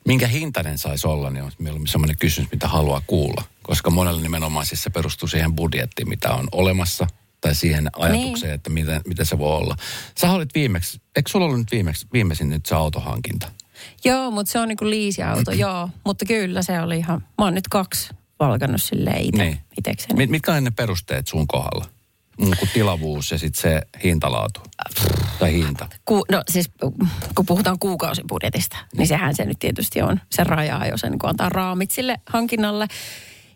Minkä 0.06 0.26
hintainen 0.26 0.78
saisi 0.78 1.06
olla, 1.06 1.30
niin 1.30 1.44
on 1.44 1.52
mieluummin 1.58 1.88
sellainen 1.88 2.16
kysymys, 2.20 2.50
mitä 2.52 2.68
haluaa 2.68 3.02
kuulla. 3.06 3.42
Koska 3.62 3.90
monella 3.90 4.20
nimenomaan 4.20 4.66
siis 4.66 4.82
se 4.82 4.90
perustuu 4.90 5.28
siihen 5.28 5.56
budjettiin, 5.56 6.08
mitä 6.08 6.34
on 6.34 6.48
olemassa, 6.52 7.06
tai 7.40 7.54
siihen 7.54 7.90
ajatukseen, 7.98 8.50
Niin. 8.50 8.54
että 8.54 8.70
miten, 8.70 9.00
miten 9.06 9.26
se 9.26 9.38
voi 9.38 9.56
olla. 9.56 9.76
Sä 10.20 10.30
olit 10.32 10.54
viimeksi, 10.54 11.00
eikö 11.16 11.30
sulla 11.30 11.46
ollut 11.46 11.58
nyt 11.58 11.72
viimeksi, 11.72 12.06
viimeisin 12.12 12.50
nyt 12.50 12.66
se 12.66 12.74
autohankinta? 12.74 13.48
Joo, 14.04 14.30
mutta 14.30 14.52
se 14.52 14.58
on 14.58 14.68
niinku 14.68 14.90
liisiauto, 14.90 15.52
joo. 15.64 15.88
Mutta 16.04 16.24
kyllä 16.24 16.62
se 16.62 16.80
oli 16.80 16.98
ihan, 16.98 17.20
mä 17.38 17.44
oon 17.44 17.54
nyt 17.54 17.68
kaksi 17.68 18.08
valkannut 18.40 18.82
silleen 18.82 19.22
itse, 19.22 19.44
Niin. 19.44 19.58
itekseni. 19.78 20.16
Mit, 20.16 20.30
mitkä 20.30 20.52
on 20.54 20.64
ne 20.64 20.70
perusteet 20.70 21.26
sun 21.28 21.46
kohdalla? 21.46 21.84
Kuin 22.36 22.70
tilavuus 22.74 23.30
ja 23.30 23.38
sitten 23.38 23.60
se 23.62 23.82
hintalaatu. 24.04 24.60
Tai 25.38 25.52
hinta. 25.52 25.88
Ku, 26.04 26.24
no 26.32 26.42
siis 26.50 26.70
kun 27.34 27.46
puhutaan 27.46 27.78
kuukausibudjetista, 27.78 28.76
niin 28.96 29.06
sehän 29.06 29.34
se 29.36 29.44
nyt 29.44 29.58
tietysti 29.58 30.02
on 30.02 30.20
se 30.32 30.44
raja, 30.44 30.86
jos 30.86 31.00
se 31.00 31.10
niin 31.10 31.18
antaa 31.22 31.48
raamit 31.48 31.90
sille 31.90 32.16
hankinnalle. 32.26 32.86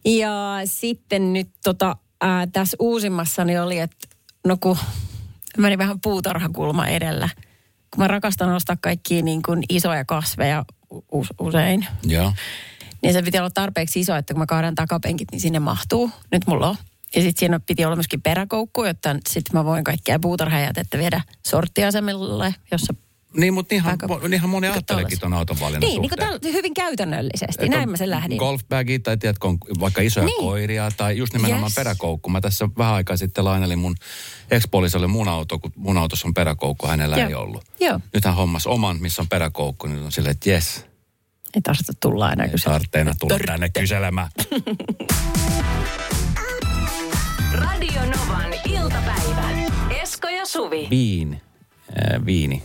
Ja 0.05 0.61
sitten 0.65 1.33
nyt 1.33 1.49
tota, 1.65 1.97
ää, 2.21 2.47
tässä 2.47 2.77
uusimmassani 2.81 3.59
oli, 3.59 3.79
että 3.79 4.09
no 4.47 4.57
kun 4.61 4.79
meni 5.59 5.79
vähän 5.79 6.01
puutarhakulma 6.01 6.87
edellä. 6.87 7.29
Kun 7.91 8.05
mä 8.05 8.09
rakastan 8.09 8.53
ostaa 8.55 8.77
kaikkia 8.81 9.23
niin 9.23 9.43
kuin 9.43 9.63
isoja 9.69 10.05
kasveja 10.05 10.65
usein, 11.41 11.87
Joo. 12.05 12.33
Niin 13.03 13.13
se 13.13 13.23
piti 13.23 13.39
olla 13.39 13.51
tarpeeksi 13.51 14.01
iso, 14.01 14.17
että 14.17 14.35
kun 14.35 14.39
mä 14.39 14.47
kaadan 14.47 14.75
takapenkit, 14.75 15.29
niin 15.33 15.41
sinne 15.41 15.59
mahtuu. 15.59 16.11
Nyt 16.33 16.43
mulla 16.47 16.69
on. 16.69 16.77
Ja 17.15 17.23
sitten 17.23 17.39
siinä 17.41 17.61
piti 17.61 17.85
olla 17.85 17.97
myöskin 17.97 18.23
peräkoukku, 18.23 18.85
jotta 18.85 19.17
sitten 19.29 19.59
mä 19.59 19.65
voin 19.65 19.85
kaikkia 19.85 20.19
puutarhajätettä 20.19 20.99
viedä 20.99 21.21
sorttiasemalle, 21.47 22.55
jossa... 22.73 22.95
Niin, 23.37 23.55
mutta 23.55 23.75
niinhan, 23.75 23.99
Pääkö- 23.99 24.29
niinhan 24.29 24.51
moni 24.51 24.67
Kato 24.67 24.77
ajatteleekin 24.77 25.21
tuon 25.21 25.33
auton 25.33 25.61
valinnan 25.61 25.81
Niin, 25.81 26.03
niin 26.03 26.11
kuin 26.43 26.53
hyvin 26.55 26.75
käytännöllisesti. 26.75 27.65
Että 27.65 27.77
Näin 27.77 27.91
mä 27.91 27.97
sen 27.97 28.11
lähdin. 28.11 28.37
Golfbagi 28.39 28.99
tai 28.99 29.17
tiedätkö, 29.17 29.49
on 29.49 29.59
vaikka 29.81 30.01
isoja 30.01 30.27
Niin. 30.27 30.41
koiria 30.41 30.91
tai 30.97 31.17
just 31.17 31.33
nimenomaan 31.33 31.65
Yes. 31.65 31.75
peräkoukku. 31.75 32.31
Mä 32.31 32.41
tässä 32.41 32.69
vähän 32.79 32.95
aikaa 32.95 33.17
sitten 33.17 33.45
lainelin 33.45 33.79
mun 33.79 33.95
ekspolisolle 34.51 35.07
mun 35.07 35.29
auto, 35.29 35.59
kun 35.59 35.73
mun 35.77 35.99
autossa 35.99 36.29
on 36.29 36.35
peräkoukku, 36.35 36.87
hänellä 36.87 37.17
Joo. 37.17 37.29
ei 37.29 37.35
ollut. 37.35 37.65
Joo. 37.81 38.01
Nyt 38.15 38.25
hän 38.25 38.35
hommas 38.35 38.67
oman, 38.67 38.97
missä 39.01 39.23
on 39.23 39.29
peräkoukku, 39.29 39.87
niin 39.87 40.03
on 40.03 40.13
silleen, 40.13 40.33
että 40.33 40.51
jes, 40.51 40.87
Ei 41.55 41.61
tarvitse 41.63 41.93
tulla 42.01 42.31
kysyä. 42.51 42.73
tarvitse 42.73 43.01
enää 43.01 43.15
tulla 43.21 43.39
tänne 43.47 43.69
kyselemään. 43.69 44.29
Radio 47.53 48.01
Novan 48.01 48.53
iltapäivä. 48.65 49.51
Esko 50.03 50.29
ja 50.29 50.47
Suvi. 50.47 50.87
Viini, 50.91 51.41
äh, 52.15 52.27
viini, 52.27 52.63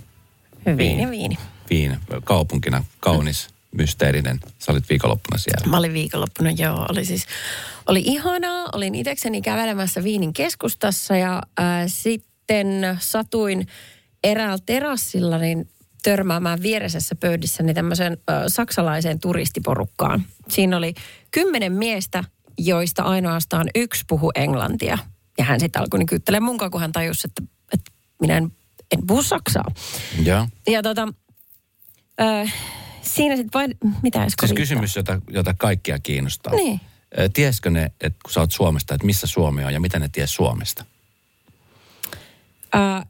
Viini, 0.78 1.10
viini. 1.10 1.38
viini, 1.70 1.98
kaupunkina 2.24 2.84
kaunis, 3.00 3.48
mysteerinen. 3.72 4.40
Sä 4.60 4.72
olit 4.72 4.90
viikonloppuna 4.90 5.38
siellä. 5.38 5.68
Mä 5.68 5.78
olin 5.78 5.94
viikonloppuna, 5.94 6.52
joo. 6.52 6.86
Oli 6.90 7.06
siis, 7.06 7.26
oli 7.88 8.02
ihanaa. 8.06 8.66
Olin 8.74 8.96
itsekseni 8.96 9.42
kävelemässä 9.42 10.04
Viinin 10.04 10.34
keskustassa 10.34 11.16
ja 11.18 11.42
äh, 11.60 11.66
sitten 11.88 12.68
satuin 13.00 13.68
eräällä 14.24 14.58
terassilla 14.66 15.38
niin 15.38 15.70
törmäämään 16.06 16.62
vieresessä 16.62 17.16
pöydissä 17.16 17.64
niin 17.64 17.76
tämmöiseen 17.76 18.18
äh, 18.30 18.44
saksalaiseen 18.48 19.20
turistiporukkaan. 19.20 20.26
Siinä 20.50 20.78
oli 20.78 20.94
kymmenen 21.32 21.74
miestä, 21.74 22.24
joista 22.58 23.04
ainoastaan 23.04 23.68
yksi 23.76 24.04
puhu 24.08 24.32
englantia. 24.36 24.98
Ja 25.38 25.44
hän 25.44 25.60
sitten 25.60 25.82
alkoi 25.82 26.00
niin 26.00 26.08
kyttelemään 26.08 26.46
munkaan, 26.46 26.72
kun 26.72 26.82
hän 26.82 26.92
tajusi, 26.92 27.28
että, 27.28 27.44
että 27.74 27.92
minä 28.22 28.38
en, 28.38 28.52
en 28.92 29.08
puhu 29.08 29.24
saksaa. 29.24 29.66
Joo. 30.24 30.48
Ja 30.68 30.84
tota, 30.84 31.08
äh, 32.22 32.54
siinä 33.02 33.36
sitten 33.36 33.60
vain, 33.60 33.78
mitä 34.04 34.22
edes 34.22 34.34
Siis 34.40 34.54
kysymys, 34.54 34.96
jota, 34.96 35.22
jota 35.30 35.54
kaikkia 35.54 36.00
kiinnostaa. 36.00 36.54
Niin. 36.54 36.82
Ö, 37.20 37.30
Tiesikö 37.34 37.70
ne, 37.70 37.92
että 38.02 38.20
kun 38.24 38.32
sä 38.32 38.40
oot 38.40 38.52
Suomesta, 38.52 38.96
että 38.96 39.06
missä 39.06 39.28
Suomi 39.28 39.64
on 39.64 39.74
ja 39.74 39.80
mitä 39.80 40.00
ne 40.00 40.10
ties 40.12 40.36
Suomesta? 40.36 40.86
Ää, 42.74 43.06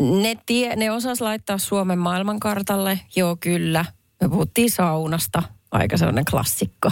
Ne, 0.00 0.36
tie, 0.46 0.76
ne 0.76 0.90
osas 0.90 1.20
laittaa 1.20 1.58
Suomen 1.58 1.98
maailmankartalle, 1.98 3.00
joo 3.16 3.36
kyllä. 3.40 3.84
Me 4.22 4.28
puhuttiin 4.28 4.70
saunasta, 4.70 5.42
aika 5.70 5.96
sellainen 5.96 6.24
klassikko. 6.30 6.90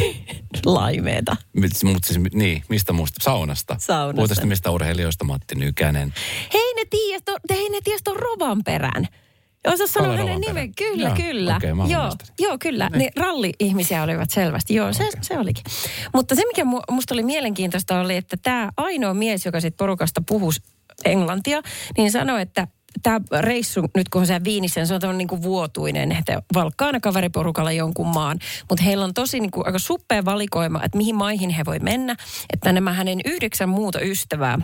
Laimeeta. 0.64 1.36
Mutta 1.84 2.06
siis, 2.06 2.20
niin, 2.34 2.62
mistä 2.68 2.92
muusta? 2.92 3.16
Saunasta. 3.22 3.76
Saunasta. 3.78 4.16
Puhutaan 4.16 4.48
mistä 4.48 4.70
urheilijoista 4.70 5.24
Matti 5.24 5.54
Nykänen. 5.54 6.14
Hei 6.54 6.74
ne 6.74 6.84
ties, 6.90 7.22
hei 7.50 7.70
ne 7.70 7.78
ties 7.84 8.02
ton 8.04 8.16
Rovan 8.16 8.64
perän. 8.64 9.08
Osa 9.66 9.86
sanoa 9.86 10.16
hänen 10.16 10.40
nimen. 10.40 10.74
Kyllä, 10.74 11.08
Joo, 11.08 11.16
kyllä. 11.16 11.60
olen 11.62 11.90
joo, 11.90 12.10
joo, 12.38 12.56
kyllä. 12.60 12.90
Niin. 12.96 13.10
ralli-ihmisiä 13.16 14.02
olivat 14.02 14.30
selvästi. 14.30 14.74
Joo, 14.74 14.92
se, 14.92 15.08
se 15.22 15.38
olikin. 15.38 15.64
Mutta 16.14 16.34
se, 16.34 16.42
mikä 16.46 16.62
mu- 16.62 16.94
musta 16.94 17.14
oli 17.14 17.22
mielenkiintoista, 17.22 18.00
oli, 18.00 18.16
että 18.16 18.36
tämä 18.36 18.70
ainoa 18.76 19.14
mies, 19.14 19.46
joka 19.46 19.60
siitä 19.60 19.76
porukasta 19.76 20.22
puhus 20.28 20.62
englantia, 21.04 21.62
niin 21.96 22.12
sanoi, 22.12 22.42
että 22.42 22.66
tämä 23.02 23.20
reissu, 23.40 23.80
nyt 23.96 24.08
kun 24.08 24.20
on 24.20 24.26
siellä 24.26 24.44
Viinissä, 24.44 24.80
niin 24.80 24.86
se 24.86 24.94
on 24.94 25.00
tämmöinen 25.00 25.18
niin 25.18 25.28
kuin 25.28 25.42
vuotuinen, 25.42 26.12
että 26.12 26.42
valkkaa 26.54 26.86
aina 26.86 27.00
kaveriporukalla 27.00 27.72
jonkun 27.72 28.06
maan. 28.06 28.38
Mutta 28.68 28.84
heillä 28.84 29.04
on 29.04 29.14
tosi 29.14 29.40
niin 29.40 29.50
kuin 29.50 29.66
aika 29.66 29.78
suppea 29.78 30.24
valikoima, 30.24 30.84
että 30.84 30.98
mihin 30.98 31.16
maihin 31.16 31.50
he 31.50 31.64
voi 31.64 31.78
mennä. 31.78 32.16
Että 32.52 32.72
nämä 32.72 32.92
hänen 32.92 33.20
yhdeksän 33.24 33.68
muuta 33.68 34.00
ystävää, 34.00 34.58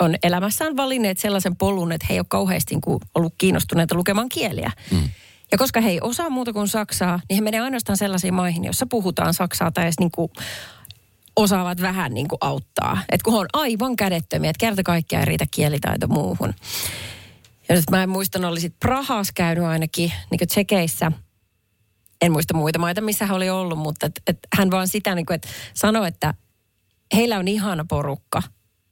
on 0.00 0.14
elämässään 0.22 0.76
valinneet 0.76 1.18
sellaisen 1.18 1.56
polun, 1.56 1.92
että 1.92 2.06
he 2.08 2.14
ei 2.14 2.20
ole 2.20 2.26
kauheasti 2.28 2.74
niin 2.74 2.80
kuin 2.80 3.00
ollut 3.14 3.34
kiinnostuneita 3.38 3.94
lukemaan 3.94 4.28
kieliä. 4.28 4.72
Mm. 4.90 5.08
Ja 5.52 5.58
koska 5.58 5.80
he 5.80 5.90
ei 5.90 6.00
osaa 6.00 6.30
muuta 6.30 6.52
kuin 6.52 6.68
saksaa, 6.68 7.20
niin 7.28 7.34
he 7.34 7.40
menee 7.40 7.60
ainoastaan 7.60 7.96
sellaisiin 7.96 8.34
maihin, 8.34 8.64
joissa 8.64 8.86
puhutaan 8.86 9.34
saksaa 9.34 9.70
tai 9.70 9.84
edes 9.84 9.98
niin 10.00 10.10
kuin 10.10 10.30
osaavat 11.42 11.80
vähän 11.80 12.14
niin 12.14 12.28
kuin 12.28 12.38
auttaa. 12.40 12.98
Että 13.08 13.24
kun 13.24 13.40
on 13.40 13.46
aivan 13.52 13.96
kädettömiä, 13.96 14.50
että 14.50 14.60
kerta 14.60 14.82
kaikkiaan 14.82 15.22
ei 15.22 15.26
riitä 15.26 15.46
kielitaito 15.50 16.08
muuhun. 16.08 16.54
Ja 17.68 17.74
nyt 17.74 17.90
mä 17.90 18.02
en 18.02 18.08
muista, 18.08 18.38
ne 18.38 18.46
oli 18.46 18.60
sit 18.60 18.74
Prahas 18.80 19.32
käynyt 19.32 19.64
ainakin, 19.64 20.12
niin 20.30 20.48
Tsekeissä. 20.48 21.12
En 22.20 22.32
muista 22.32 22.54
muita 22.54 22.78
maita, 22.78 23.00
missä 23.00 23.26
hän 23.26 23.36
oli 23.36 23.50
ollut, 23.50 23.78
mutta 23.78 24.06
et, 24.06 24.22
et 24.26 24.38
hän 24.58 24.70
vaan 24.70 24.88
sitä 24.88 25.14
niin 25.14 25.26
kuin, 25.26 25.34
että 25.34 25.48
sanoi, 25.74 26.08
että 26.08 26.34
heillä 27.14 27.38
on 27.38 27.48
ihana 27.48 27.84
porukka, 27.88 28.42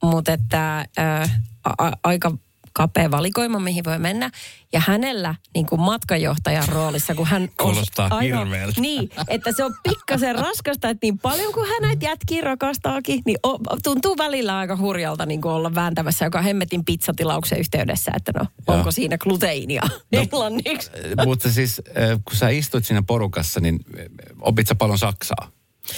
mutta 0.03 0.33
että 0.33 0.85
ää, 0.97 1.29
a, 1.63 1.87
a, 1.87 1.91
aika 2.03 2.31
kapea 2.79 3.11
valikoima, 3.11 3.59
mihin 3.59 3.83
voi 3.83 3.99
mennä. 3.99 4.31
Ja 4.73 4.81
hänellä 4.87 5.35
niin 5.53 5.65
kuin 5.65 5.81
matkanjohtajan 5.81 6.67
roolissa, 6.69 7.15
kun 7.15 7.27
hän... 7.27 7.49
Kuulostaa 7.61 8.19
hirveältä. 8.19 8.81
Niin, 8.81 9.09
että 9.27 9.51
se 9.51 9.63
on 9.63 9.73
pikkasen 9.83 10.35
raskasta, 10.35 10.89
että 10.89 11.05
niin 11.05 11.19
paljon 11.19 11.53
kuin 11.53 11.69
hän 11.69 11.81
näitä 11.81 12.05
jätkiä 12.05 12.41
rakastaakin, 12.41 13.21
niin 13.25 13.37
o, 13.43 13.59
tuntuu 13.83 14.17
välillä 14.17 14.57
aika 14.57 14.77
hurjalta 14.77 15.25
niin 15.25 15.41
kuin 15.41 15.51
olla 15.51 15.75
vääntämässä 15.75 16.25
joka 16.25 16.41
hemmetin 16.41 16.85
pizzatilauksen 16.85 17.59
yhteydessä, 17.59 18.11
että 18.15 18.31
no, 18.39 18.45
Joo. 18.67 18.77
onko 18.77 18.91
siinä 18.91 19.17
gluteiinia 19.17 19.81
no, 20.11 20.19
englanniksi. 20.19 20.91
Mutta 21.25 21.51
siis, 21.51 21.81
äh, 21.87 22.19
kun 22.25 22.37
sä 22.37 22.49
istut 22.49 22.85
siinä 22.85 23.03
porukassa, 23.07 23.59
niin 23.59 23.79
äh, 23.99 24.05
opit 24.41 24.67
sä 24.67 24.75
paljon 24.75 24.97
saksaa? 24.97 25.51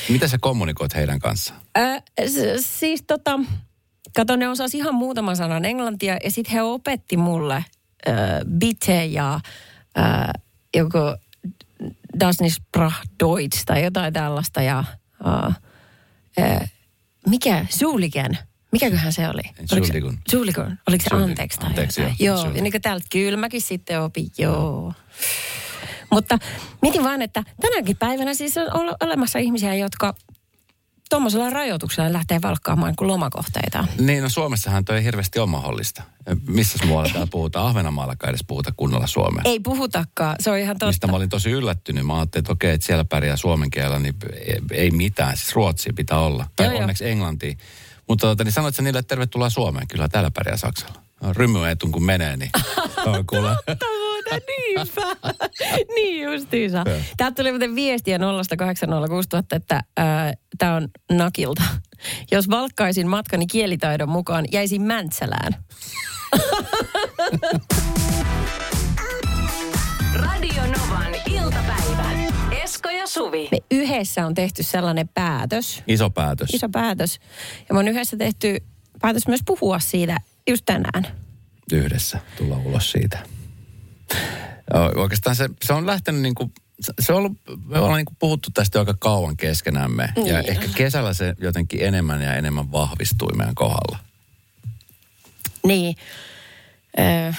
Mitä 0.10 0.28
sä 0.28 0.38
kommunikoit 0.42 0.96
heidän 0.96 1.20
kanssaan? 1.20 1.62
Äh, 1.78 2.04
siis 2.60 3.04
tota, 3.08 3.40
kato 4.16 4.36
ne 4.36 4.50
osasi 4.50 4.78
ihan 4.78 4.96
muutaman 4.96 5.36
sanan 5.36 5.66
englantia 5.66 6.18
ja 6.24 6.32
sitten 6.32 6.54
he 6.54 6.62
opetti 6.62 7.18
mulle 7.18 7.56
äh, 7.56 7.66
bitte 8.58 9.06
ja 9.06 9.40
äh, 10.00 10.30
joku 10.76 10.98
das 12.20 12.40
nicht 12.42 12.56
sprach 12.56 12.96
Deutsch 13.24 13.64
tai 13.66 13.84
jotain 13.84 14.14
tällaista 14.14 14.62
ja 14.62 14.84
äh, 15.28 15.56
äh, 16.40 16.72
mikä, 17.28 17.66
Suuliken, 17.70 18.38
mikäköhän 18.72 19.14
se 19.14 19.28
oli? 19.30 19.42
Entschuldigung. 19.60 20.18
Suulikon, 20.32 20.78
oliko 20.88 21.04
se 21.10 21.16
anteeksi 21.16 21.60
tai 21.60 21.70
Anteeksi, 21.70 22.02
jotain? 22.02 22.16
joo. 22.20 22.38
Joo, 22.46 22.56
ja 22.56 22.62
niin 22.62 22.72
kuin 22.72 22.82
täältä 22.82 23.06
kyllä 23.12 23.38
mäkin 23.38 23.62
sitten 23.62 24.02
opin, 24.02 24.28
joo. 24.38 24.94
Mutta 26.12 26.40
mietin 26.82 27.04
vaan, 27.04 27.22
että 27.22 27.44
tänäkin 27.62 27.98
päivänä 27.98 28.34
siis 28.34 28.58
on 28.58 28.74
ole- 28.74 28.96
olemassa 29.04 29.40
ihmisiä, 29.40 29.76
jotka 29.76 30.16
tuommoisella 31.12 31.50
rajoituksella 31.50 32.14
lähtee 32.14 32.40
valkkaamaan 32.42 32.96
kuin 32.96 33.08
lomakohteita. 33.08 33.88
Niin, 34.00 34.24
no 34.24 34.30
Suomessahan 34.30 34.86
toi 34.86 34.98
ei 34.98 35.04
hirveästi 35.04 35.40
ole 35.40 35.50
mahdollista. 35.50 36.04
Missä 36.48 36.86
muualla 36.86 37.10
täällä 37.10 37.28
puhutaan? 37.32 37.68
Ahvenanmaallakaan 37.68 38.30
edes 38.30 38.44
puhuta 38.48 38.72
kunnolla 38.78 39.08
suomea. 39.08 39.42
Ei 39.46 39.60
puhutakaan, 39.60 40.36
se 40.40 40.52
on 40.52 40.58
ihan 40.58 40.76
totta. 40.76 40.86
Mistä 40.86 41.08
mä 41.08 41.16
olin 41.16 41.30
tosi 41.30 41.52
yllättynyt. 41.52 42.06
Mä 42.06 42.16
ajattelin, 42.16 42.42
että 42.42 42.52
okei, 42.52 42.74
että 42.74 42.88
siellä 42.88 43.06
pärjää 43.06 43.38
suomen 43.38 43.70
kielellä, 43.70 44.00
niin 44.00 44.16
ei, 44.72 44.92
mitään. 44.92 45.38
Siis 45.38 45.56
ruotsia 45.56 45.94
pitää 45.96 46.20
olla. 46.20 46.46
Tai 46.56 46.66
Joo, 46.66 46.74
joo. 46.74 46.82
onneksi 46.82 47.10
englantia. 47.10 47.56
Mutta 48.08 48.28
tota, 48.28 48.44
niin 48.44 48.52
sanoit 48.52 48.76
sä 48.76 48.82
niille, 48.82 49.00
että 49.00 49.10
tervetuloa 49.10 49.50
Suomeen. 49.50 49.88
Kyllä 49.88 50.08
täällä 50.08 50.32
pärjää 50.32 50.58
Saksalla. 50.58 51.02
Rymyetun 51.32 51.92
kun 51.92 52.04
menee, 52.04 52.38
niin 52.38 52.52
on 53.06 53.26
kuule. 53.28 53.56
Niinpä. 54.48 55.02
niin 55.96 56.24
justiinsa. 56.24 56.84
Täältä 57.18 57.36
tuli 57.36 57.52
muuten 57.52 57.76
viestiä 57.76 58.18
0806000, 58.18 58.22
että 59.56 59.84
tämä 60.58 60.76
on 60.76 60.88
Nakilta. 61.12 61.64
Jos 62.32 62.50
valkkaisin 62.50 63.08
matkani 63.08 63.48
kielitaidon 63.48 64.10
mukaan, 64.10 64.46
jäisin 64.52 64.82
Mäntsälään. 64.82 65.56
Radio 70.16 70.62
Novan 70.62 71.16
iltapäivä. 71.32 72.12
Esko 72.64 72.90
ja 72.90 73.08
Suvi. 73.08 73.48
Me 73.52 73.58
yhdessä 73.72 74.26
on 74.26 74.34
tehty 74.34 74.64
sellainen 74.64 75.10
päätös, 75.14 75.84
Iso 75.88 76.10
päätös. 76.10 76.50
iso 76.54 76.70
päätös. 76.70 77.20
Ja 77.70 77.74
me 77.74 77.80
on 77.80 77.88
yhdessä 77.88 78.18
tehty 78.18 78.58
päätös 79.02 79.28
myös 79.28 79.40
puhua 79.46 79.80
siitä 79.80 80.18
just 80.50 80.64
tänään. 80.66 81.08
yhdessä 81.72 82.20
tulla 82.38 82.58
ulos 82.58 82.92
siitä. 82.92 83.20
Oikeastaan 84.96 85.36
se, 85.36 85.50
se 85.64 85.74
on 85.74 85.86
lähtenyt 85.88 86.22
niin 86.22 86.36
kuin, 86.36 86.54
se- 87.00 87.14
on 87.14 87.18
ollut, 87.20 87.32
me 87.66 87.78
ollaan 87.80 87.98
niin 87.98 88.06
kuin 88.06 88.18
puhuttu 88.20 88.50
tästä 88.54 88.80
aika 88.80 88.94
kauan 89.00 89.38
keskenämme. 89.38 90.10
Ja 90.16 90.24
Niin. 90.24 90.50
ehkä 90.50 90.68
kesällä 90.76 91.14
se 91.14 91.34
jotenkin 91.40 91.82
enemmän 91.86 92.22
ja 92.22 92.36
enemmän 92.36 92.72
vahvistui 92.72 93.36
meidän 93.38 93.56
kohdalla. 93.56 94.00
Niin. 95.66 95.96
Öö, 97.00 97.34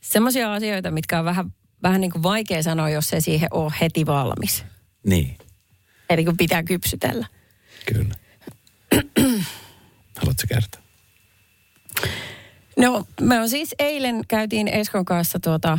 semmoisia 0.00 0.52
asioita, 0.54 0.90
mitkä 0.90 1.18
on 1.18 1.24
vähän, 1.24 1.52
vähän 1.82 2.00
niin 2.00 2.10
kuin 2.10 2.22
vaikea 2.22 2.62
sanoa, 2.62 2.90
jos 2.90 3.12
ei 3.12 3.20
siihen 3.20 3.48
ole 3.52 3.72
heti 3.80 4.06
valmis. 4.06 4.64
Niin, 5.06 5.38
Eli 6.10 6.24
kun 6.24 6.36
pitää 6.36 6.62
kypsytellä. 6.62 7.26
kyllä. 7.86 8.14
Haluatko 10.16 10.42
kertoa? 10.48 10.82
No, 12.78 13.04
me 13.20 13.40
on 13.40 13.48
siis 13.48 13.74
eilen 13.78 14.20
käytiin 14.28 14.68
Eskon 14.68 15.04
kanssa 15.04 15.38
tuota 15.40 15.78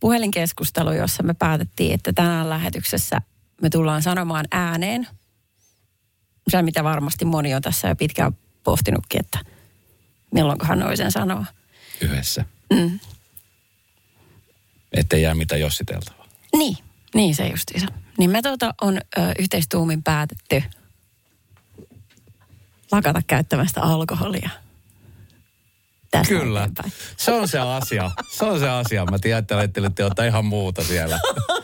puhelinkeskustelu, 0.00 0.92
jossa 0.92 1.22
me 1.22 1.34
päätettiin, 1.34 1.94
että 1.94 2.12
tänään 2.12 2.50
lähetyksessä 2.50 3.20
me 3.62 3.70
tullaan 3.70 4.02
sanomaan 4.02 4.44
ääneen. 4.50 5.08
Se, 6.48 6.62
mitä 6.62 6.84
varmasti 6.84 7.24
moni 7.24 7.54
on 7.54 7.62
tässä 7.62 7.88
jo 7.88 7.96
pitkään 7.96 8.36
pohtinutkin, 8.64 9.20
että 9.20 9.38
milloinkohan 10.30 10.78
noi 10.78 10.96
sen 10.96 11.12
sanoa. 11.12 11.44
Yhdessä. 12.00 12.44
Mm. 12.72 13.00
Ettei 14.92 15.22
jää 15.22 15.34
mitään 15.34 15.60
jossiteltavaa. 15.60 16.26
Niin, 16.56 16.76
niin 17.14 17.34
se 17.34 17.48
justiinsa. 17.48 17.86
Niin 18.18 18.30
me 18.30 18.42
tuota 18.42 18.74
on 18.80 18.96
ö, 18.96 19.32
yhteistuumin 19.38 20.02
päätetty 20.02 20.62
lakata 22.92 23.22
käyttämästä 23.26 23.82
alkoholia. 23.82 24.50
Tästä 26.10 26.28
Kyllä. 26.28 26.60
eteenpäin. 26.60 26.92
Se 27.16 27.32
on 27.32 27.48
se 27.48 27.58
asia. 27.58 28.10
Se 28.30 28.44
on 28.44 28.58
se 28.58 28.68
asia. 28.68 29.04
Mä 29.04 29.18
tiedän, 29.18 29.46
että 29.64 30.02
jotain 30.02 30.28
ihan 30.28 30.44
muuta 30.44 30.84
siellä. 30.84 31.18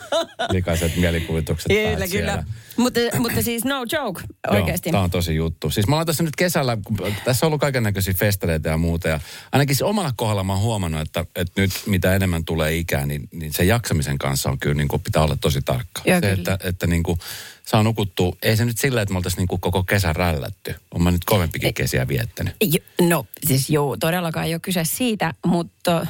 Likaiset 0.50 0.96
mielikuvitukset 0.96 1.68
Kyllä, 1.68 2.08
kyllä. 2.08 2.44
Mutta, 2.76 3.00
mutta 3.18 3.42
siis 3.42 3.64
no 3.64 3.84
joke, 3.92 4.22
oikeasti. 4.50 4.88
Joo, 4.88 4.92
tämä 4.92 5.04
on 5.04 5.10
tosi 5.10 5.34
juttu. 5.34 5.70
Siis 5.70 5.88
mä 5.88 5.96
olen 5.96 6.06
tässä 6.06 6.22
nyt 6.22 6.36
kesällä, 6.36 6.78
kun 6.84 6.96
tässä 7.24 7.46
on 7.46 7.48
ollut 7.48 7.60
kaiken 7.60 7.82
näköisiä 7.82 8.14
festareita 8.14 8.68
ja 8.68 8.76
muuta. 8.76 9.08
Ja 9.08 9.20
ainakin 9.52 9.76
se 9.76 9.84
omalla 9.84 10.12
kohdalla 10.16 10.44
mä 10.44 10.52
oon 10.52 10.62
huomannut, 10.62 11.00
että, 11.00 11.26
että 11.36 11.60
nyt 11.60 11.70
mitä 11.86 12.14
enemmän 12.14 12.44
tulee 12.44 12.76
ikää, 12.76 13.06
niin, 13.06 13.28
niin 13.32 13.52
se 13.52 13.64
jaksamisen 13.64 14.18
kanssa 14.18 14.50
on 14.50 14.58
kyllä 14.58 14.74
niin 14.74 14.88
kuin, 14.88 15.02
pitää 15.02 15.22
olla 15.22 15.36
tosi 15.36 15.62
tarkka. 15.62 16.02
Joo, 16.04 16.20
se, 16.20 16.20
kyllä. 16.20 16.32
että, 16.32 16.58
että 16.68 16.86
niin 16.86 17.02
kuin, 17.02 17.18
saa 17.64 17.82
nukuttua, 17.82 18.36
ei 18.42 18.56
se 18.56 18.64
nyt 18.64 18.78
sillä, 18.78 19.02
että 19.02 19.12
me 19.12 19.16
oltaisiin 19.16 19.38
niin 19.38 19.48
kuin 19.48 19.60
koko 19.60 19.82
kesän 19.82 20.16
rällätty. 20.16 20.74
Olen 20.90 21.02
mä 21.02 21.10
nyt 21.10 21.24
kovempikin 21.24 21.74
kesiä 21.74 22.08
viettänyt. 22.08 22.56
Jo, 22.60 23.06
no 23.08 23.26
siis 23.46 23.70
joo, 23.70 23.96
todellakaan 23.96 24.46
ei 24.46 24.54
ole 24.54 24.60
kyse 24.60 24.84
siitä, 24.84 25.34
mutta... 25.46 26.06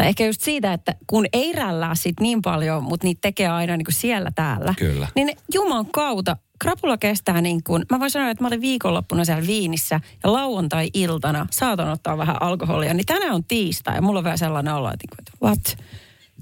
Tai 0.00 0.08
ehkä 0.08 0.26
just 0.26 0.40
siitä, 0.40 0.72
että 0.72 0.94
kun 1.06 1.26
ei 1.32 1.52
rällää 1.52 1.94
sit 1.94 2.20
niin 2.20 2.42
paljon, 2.42 2.84
mutta 2.84 3.06
niitä 3.06 3.18
tekee 3.22 3.48
aina 3.48 3.76
niin 3.76 3.84
kuin 3.84 3.94
siellä 3.94 4.30
täällä. 4.34 4.74
Kyllä. 4.78 5.08
Niin 5.14 5.26
ne 5.26 5.36
juman 5.54 5.86
kautta, 5.86 6.36
krapula 6.58 6.98
kestää 6.98 7.40
niin 7.40 7.64
kuin, 7.64 7.84
mä 7.90 8.00
voin 8.00 8.10
sanoa, 8.10 8.30
että 8.30 8.44
mä 8.44 8.48
olin 8.48 8.60
viikonloppuna 8.60 9.24
siellä 9.24 9.46
Viinissä 9.46 10.00
ja 10.24 10.32
lauantai-iltana 10.32 11.46
saatan 11.50 11.88
ottaa 11.88 12.18
vähän 12.18 12.42
alkoholia. 12.42 12.94
Niin 12.94 13.06
tänään 13.06 13.34
on 13.34 13.44
tiistai 13.44 13.94
ja 13.94 14.02
mulla 14.02 14.18
on 14.18 14.24
vähän 14.24 14.38
sellainen 14.38 14.74
olo, 14.74 14.88
että, 14.88 15.04
niin 15.04 15.16
kuin, 15.16 15.18
että 15.20 15.46
what? 15.46 15.86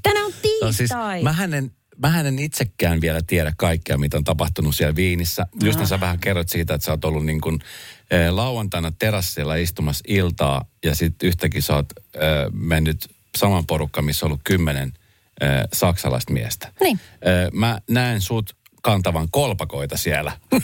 Tänään 0.02 0.26
on 0.26 0.32
No 0.62 0.66
siis, 0.66 0.76
tiistai. 0.76 1.22
mähän 1.22 1.54
en, 1.54 1.70
mähän 2.02 2.26
en 2.26 2.38
itsekään 2.38 3.00
vielä 3.00 3.20
tiedä 3.26 3.52
kaikkea, 3.56 3.98
mitä 3.98 4.16
on 4.16 4.24
tapahtunut 4.24 4.74
siellä 4.76 4.96
Viinissä. 4.96 5.46
Just 5.62 5.86
sä 5.86 6.00
vähän 6.00 6.18
kerrot 6.18 6.48
siitä, 6.48 6.74
että 6.74 6.84
sä 6.84 6.90
oot 6.90 7.04
ollut 7.04 7.26
niin 7.26 7.40
kuin, 7.40 7.58
eh, 8.10 8.30
lauantaina 8.30 8.92
terassilla 8.98 9.54
istumassa 9.54 10.04
iltaa 10.08 10.64
ja 10.84 10.94
sitten 10.94 11.26
yhtäkkiä 11.26 11.60
sä 11.60 11.74
oot 11.74 11.92
eh, 12.14 12.20
mennyt 12.52 13.17
saman 13.38 13.66
porukkaan, 13.66 14.04
missä 14.04 14.26
on 14.26 14.28
ollut 14.28 14.40
kymmenen 14.44 14.92
eh, 15.40 15.48
saksalaista 15.72 16.32
miestä. 16.32 16.72
Niin. 16.80 17.00
Eh, 17.22 17.52
mä 17.52 17.80
näen 17.90 18.20
sut 18.20 18.58
kantavan 18.82 19.28
kolpakoita 19.30 19.96
siellä. 19.96 20.32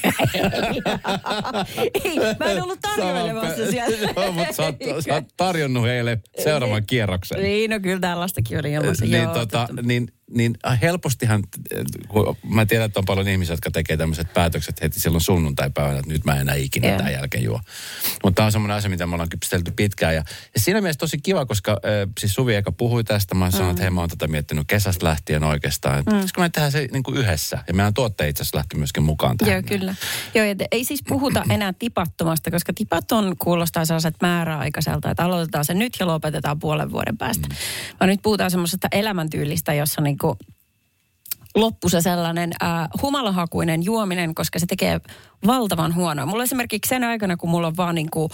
Ei, 2.04 2.16
mä 2.38 2.50
en 2.50 2.62
ollut 2.62 2.78
tarjoilemassa 2.80 3.70
siellä. 3.70 3.96
Joo, 4.16 4.32
mutta 4.32 4.52
sä 4.52 4.62
oot, 4.62 4.76
sä 5.06 5.14
oot 5.14 5.24
tarjonnut 5.36 5.84
heille 5.84 6.18
seuraavan 6.42 6.86
kierroksen. 6.86 7.42
Niin, 7.42 7.70
no 7.70 7.80
kyllä 7.80 8.00
tällaistakin 8.00 8.58
oli 8.58 8.72
ilmassa. 8.72 9.04
niin, 9.04 9.22
Joo, 9.22 9.34
tota, 9.34 9.68
niin, 9.82 10.08
niin 10.30 10.54
helpostihan, 10.82 11.44
kun 12.08 12.36
mä 12.44 12.66
tiedän, 12.66 12.86
että 12.86 13.00
on 13.00 13.04
paljon 13.04 13.28
ihmisiä, 13.28 13.52
jotka 13.52 13.70
tekee 13.70 13.96
tämmöiset 13.96 14.32
päätökset 14.34 14.80
heti 14.80 15.00
silloin 15.00 15.20
sunnuntai-päivänä, 15.20 15.98
että 15.98 16.12
nyt 16.12 16.24
mä 16.24 16.34
en 16.34 16.40
enää 16.40 16.54
ikinä 16.54 16.88
Joo. 16.88 16.96
tämän 16.96 17.12
jälkeen 17.12 17.44
juo. 17.44 17.60
Mutta 18.22 18.36
tämä 18.36 18.46
on 18.46 18.52
semmoinen 18.52 18.76
asia, 18.76 18.90
mitä 18.90 19.06
me 19.06 19.14
ollaan 19.14 19.28
kypstelty 19.28 19.70
pitkään. 19.70 20.14
Ja, 20.14 20.24
ja 20.54 20.60
siinä 20.60 20.80
mielessä 20.80 20.98
tosi 20.98 21.18
kiva, 21.18 21.46
koska 21.46 21.70
äh, 21.72 22.10
siis 22.20 22.34
Suvi 22.34 22.54
eka 22.54 22.72
puhui 22.72 23.04
tästä. 23.04 23.34
Mä 23.34 23.50
sanoin, 23.50 23.66
mm. 23.66 23.70
että 23.70 23.82
hei, 23.82 23.90
mä 23.90 24.00
oon 24.00 24.08
tätä 24.08 24.26
miettinyt 24.26 24.64
kesästä 24.66 25.06
lähtien 25.06 25.44
oikeastaan. 25.44 25.98
Että 25.98 26.10
mm. 26.10 26.20
me 26.38 26.48
tehdään 26.48 26.72
se 26.72 26.88
niin 26.92 27.02
kuin 27.02 27.16
yhdessä. 27.16 27.64
Ja 27.68 27.74
meidän 27.74 27.94
tuottaja 27.94 28.28
itse 28.28 28.42
asiassa 28.42 28.58
lähti 28.58 28.76
myöskin 28.76 29.02
mukaan 29.02 29.36
tähän. 29.36 29.52
Joo, 29.52 29.62
kyllä. 29.62 29.94
Joo, 30.34 30.44
ja 30.44 30.54
ei 30.70 30.84
siis 30.84 31.02
puhuta 31.08 31.42
enää 31.50 31.72
tipattomasta, 31.78 32.50
koska 32.50 32.72
tipaton 32.72 33.36
kuulostaa 33.38 33.84
sellaiset 33.84 34.14
määräaikaiselta, 34.22 35.10
että 35.10 35.24
aloitetaan 35.24 35.64
se 35.64 35.74
nyt 35.74 35.96
ja 36.00 36.06
lopetetaan 36.06 36.58
puolen 36.58 36.90
vuoden 36.90 37.18
päästä. 37.18 37.48
Mm. 37.48 37.54
Vaan 38.00 38.08
nyt 38.08 38.22
puhutaan 38.22 38.50
semmoisesta 38.50 38.88
elämäntyylistä, 38.92 39.74
jossa 39.74 40.00
niinku 40.14 40.38
loppu 41.54 41.88
se 41.88 42.00
sellainen 42.00 42.50
äh, 42.62 42.88
humalahakuinen 43.02 43.82
juominen, 43.82 44.34
koska 44.34 44.58
se 44.58 44.66
tekee 44.66 45.00
valtavan 45.46 45.94
huonoa. 45.94 46.26
Mulla 46.26 46.42
esimerkiksi 46.42 46.88
sen 46.88 47.04
aikana, 47.04 47.36
kun 47.36 47.50
mulla 47.50 47.66
on 47.66 47.76
vaan 47.76 47.94
niinku, 47.94 48.28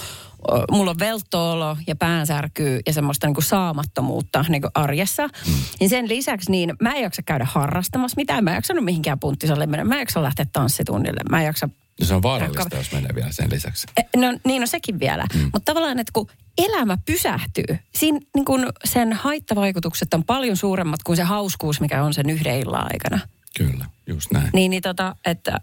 äh, 0.53 0.63
mulla 0.71 0.91
on 0.91 0.99
veltoolo 0.99 1.77
ja 1.87 1.97
päänsärkyy 1.97 2.81
ja 2.87 2.93
semmoista 2.93 3.27
niinku 3.27 3.41
saamattomuutta 3.41 4.45
niinku 4.49 4.69
arjessa, 4.75 5.27
mm. 5.27 5.53
niin 5.81 5.91
sen 5.91 6.09
lisäksi 6.09 6.51
niin 6.51 6.75
mä 6.83 6.95
en 6.95 7.03
jaksa 7.03 7.23
käydä 7.23 7.47
harrastamassa 7.51 8.17
mitään. 8.17 8.45
Mä 8.45 8.51
en 8.51 8.55
jaksanut 8.55 8.85
mihinkään 8.85 9.21
punttisalle 9.21 9.67
mennä. 9.67 9.85
Mä 9.85 9.95
en 9.95 10.01
jaksa 10.01 10.23
lähteä 10.23 10.47
tanssitunnille. 10.53 11.21
Mä 11.31 11.41
en 11.41 11.47
jaksa 11.47 11.69
Ja 12.01 12.07
se 12.07 12.15
on 12.15 12.23
vaarallista, 12.23 12.65
Rakka- 12.65 12.77
jos 12.77 12.93
menee 12.93 13.15
vielä 13.15 13.33
sen 13.33 13.51
lisäksi. 13.51 13.87
Eh, 13.97 14.05
No 14.17 14.39
niin, 14.45 14.61
no 14.61 14.67
sekin 14.67 15.01
vielä. 15.01 15.27
Mm. 15.35 15.41
Mutta 15.41 15.61
tavallaan, 15.73 15.99
että 15.99 16.13
kun 16.13 16.29
elämä 16.59 16.99
pysähtyy, 17.07 17.79
siinä 17.95 18.19
niin 18.35 18.45
kun 18.45 18.67
sen 18.85 19.13
haittavaikutukset 19.13 20.15
on 20.15 20.25
paljon 20.25 20.57
suuremmat 20.57 21.03
kuin 21.03 21.17
se 21.17 21.23
hauskuus, 21.23 21.81
mikä 21.81 22.05
on 22.05 22.15
sen 22.15 22.31
yhden 22.31 22.59
illan 22.59 22.93
aikana. 22.93 23.21
Kyllä, 23.57 23.87
just 24.07 24.31
näin. 24.31 24.51
Niin, 24.53 24.71
niin 24.71 24.83
tota, 24.83 25.17
että 25.25 25.61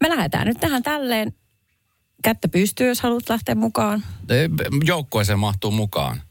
me 0.00 0.08
lähdetään 0.08 0.46
nyt 0.46 0.60
tähän 0.60 0.82
tälleen. 0.82 1.32
Kättä 2.24 2.48
pystyy, 2.48 2.88
jos 2.88 3.00
haluat 3.00 3.28
lähteä 3.28 3.54
mukaan. 3.54 4.04
Ei, 4.28 4.48
Joukkueeseen 4.84 5.38
mahtuu 5.38 5.70
mukaan. 5.70 6.22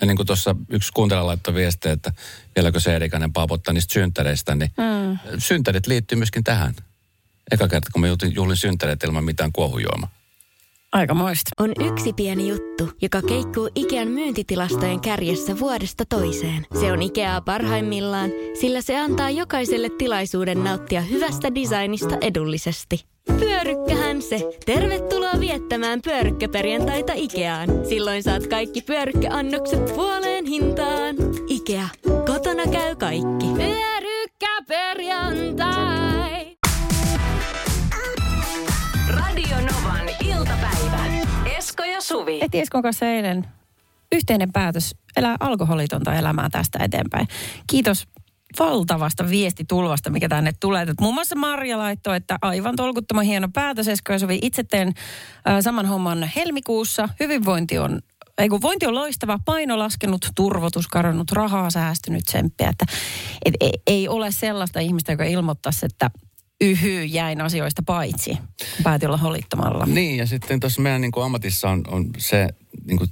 Ja 0.00 0.06
niin 0.06 0.16
kuin 0.16 0.26
tuossa 0.26 0.56
yksi 0.68 0.92
kuuntelija 0.92 1.26
laittoi 1.26 1.54
viestiä, 1.54 1.92
että 1.92 2.12
vieläkö 2.56 2.80
se 2.80 2.96
Erikainen 2.96 3.32
paapottaa 3.32 3.74
niistä 3.74 3.92
synttäreistä, 3.92 4.54
niin 4.54 4.70
mm. 4.76 5.18
synttärit 5.38 5.86
liittyy 5.86 6.18
myöskin 6.18 6.44
tähän. 6.44 6.74
Eka 7.50 7.68
kerta, 7.68 7.90
kun 7.92 8.00
mä 8.00 8.06
juhlin- 8.08 8.34
juhlin 8.34 8.56
synttäreitä 8.56 9.06
ilman 9.06 9.24
mitään 9.24 9.52
kuohujuomaa. 9.52 10.08
Aika 10.92 11.14
moista. 11.14 11.50
On 11.60 11.72
yksi 11.92 12.12
pieni 12.12 12.48
juttu, 12.48 12.90
joka 13.02 13.22
keikkuu 13.22 13.70
Ikean 13.74 14.08
myyntitilastojen 14.08 15.00
kärjessä 15.00 15.58
vuodesta 15.58 16.04
toiseen. 16.08 16.66
Se 16.80 16.92
on 16.92 17.02
Ikeaa 17.02 17.40
parhaimmillaan, 17.40 18.30
sillä 18.60 18.80
se 18.80 18.98
antaa 18.98 19.30
jokaiselle 19.30 19.88
tilaisuuden 19.98 20.64
nauttia 20.64 21.00
hyvästä 21.00 21.54
designista 21.54 22.16
edullisesti. 22.20 23.04
Pyörykkähän 23.38 24.22
se! 24.22 24.40
Tervetuloa 24.66 25.40
viettämään 25.40 26.02
pyörykkäperjantaita 26.02 27.12
Ikeaan. 27.16 27.68
Silloin 27.88 28.22
saat 28.22 28.46
kaikki 28.46 28.82
pyörykkäannokset 28.82 29.94
puoleen 29.94 30.46
hintaan. 30.46 31.16
Ikea, 31.48 31.88
kotona 32.26 32.62
käy 32.72 32.96
kaikki. 32.96 33.46
Pyörykkäperjantai! 33.56 36.11
Esko 41.72 41.84
ja 41.84 42.00
Suvi. 42.00 42.38
Tehtiin 42.38 42.62
Eskon 42.62 42.82
kanssa 42.82 43.06
eilen 43.06 43.46
yhteinen 44.12 44.52
päätös 44.52 44.94
elää 45.16 45.36
alkoholitonta 45.40 46.14
elämää 46.14 46.48
tästä 46.50 46.78
eteenpäin. 46.84 47.28
Kiitos 47.66 48.08
valtavasta 48.58 49.30
viestitulvasta, 49.30 50.10
mikä 50.10 50.28
tänne 50.28 50.52
tulee. 50.60 50.82
Et 50.82 51.00
muun 51.00 51.14
muassa 51.14 51.36
Marja 51.36 51.78
laittoi, 51.78 52.16
että 52.16 52.38
aivan 52.42 52.76
tolkuttoman 52.76 53.24
hieno 53.24 53.48
päätös. 53.54 53.88
Esko 53.88 54.12
ja 54.12 54.18
Suvi 54.18 54.38
itse 54.42 54.64
teen 54.64 54.88
äh, 54.88 55.60
saman 55.60 55.86
homman 55.86 56.30
helmikuussa. 56.36 57.08
Hyvinvointi 57.20 57.78
on 57.78 58.00
ei 58.38 58.48
kun 58.48 58.62
vointi 58.62 58.86
on 58.86 58.94
loistava, 58.94 59.38
paino 59.44 59.78
laskenut, 59.78 60.26
turvotus 60.34 60.88
karannut, 60.88 61.32
rahaa 61.32 61.70
säästynyt, 61.70 62.24
tsemppiä. 62.24 62.68
Että 62.68 62.84
et, 63.44 63.54
ei, 63.60 63.72
ei 63.86 64.08
ole 64.08 64.30
sellaista 64.30 64.80
ihmistä, 64.80 65.12
joka 65.12 65.24
ilmoittaisi, 65.24 65.86
että 65.86 66.10
yhy 66.62 67.04
jäin 67.04 67.40
asioista 67.40 67.82
paitsi. 67.86 68.38
Päätin 68.82 69.08
olla 69.08 69.18
holittomalla. 69.18 69.86
Niin, 69.86 70.16
ja 70.16 70.26
sitten 70.26 70.60
tuossa 70.60 70.82
meidän 70.82 71.00
niin 71.00 71.12
kuin 71.12 71.24
ammatissa 71.24 71.70
on, 71.70 71.82
on 71.88 72.10
se, 72.18 72.48
niin 72.84 72.98
kuin, 72.98 73.10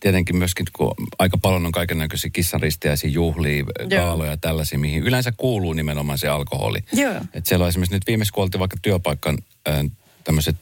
tietenkin 0.00 0.36
myöskin, 0.36 0.66
kun 0.72 0.94
aika 1.18 1.38
paljon 1.38 1.66
on 1.66 1.72
kaiken 1.72 1.98
näköisiä 1.98 2.30
kissanristiäisiä 2.30 3.10
juhlia, 3.10 3.64
kaaloja 3.96 4.30
ja 4.30 4.36
tällaisia, 4.36 4.78
mihin 4.78 5.02
yleensä 5.02 5.32
kuuluu 5.36 5.72
nimenomaan 5.72 6.18
se 6.18 6.28
alkoholi. 6.28 6.78
Joo. 6.92 7.14
Et 7.34 7.46
siellä 7.46 7.62
on 7.62 7.68
esimerkiksi 7.68 7.94
nyt 7.94 8.06
viimeksi, 8.06 8.32
kun 8.32 8.42
oltiin 8.42 8.60
vaikka 8.60 8.76
työpaikan 8.82 9.38
äh, 9.68 9.74
tämmöiset 10.24 10.56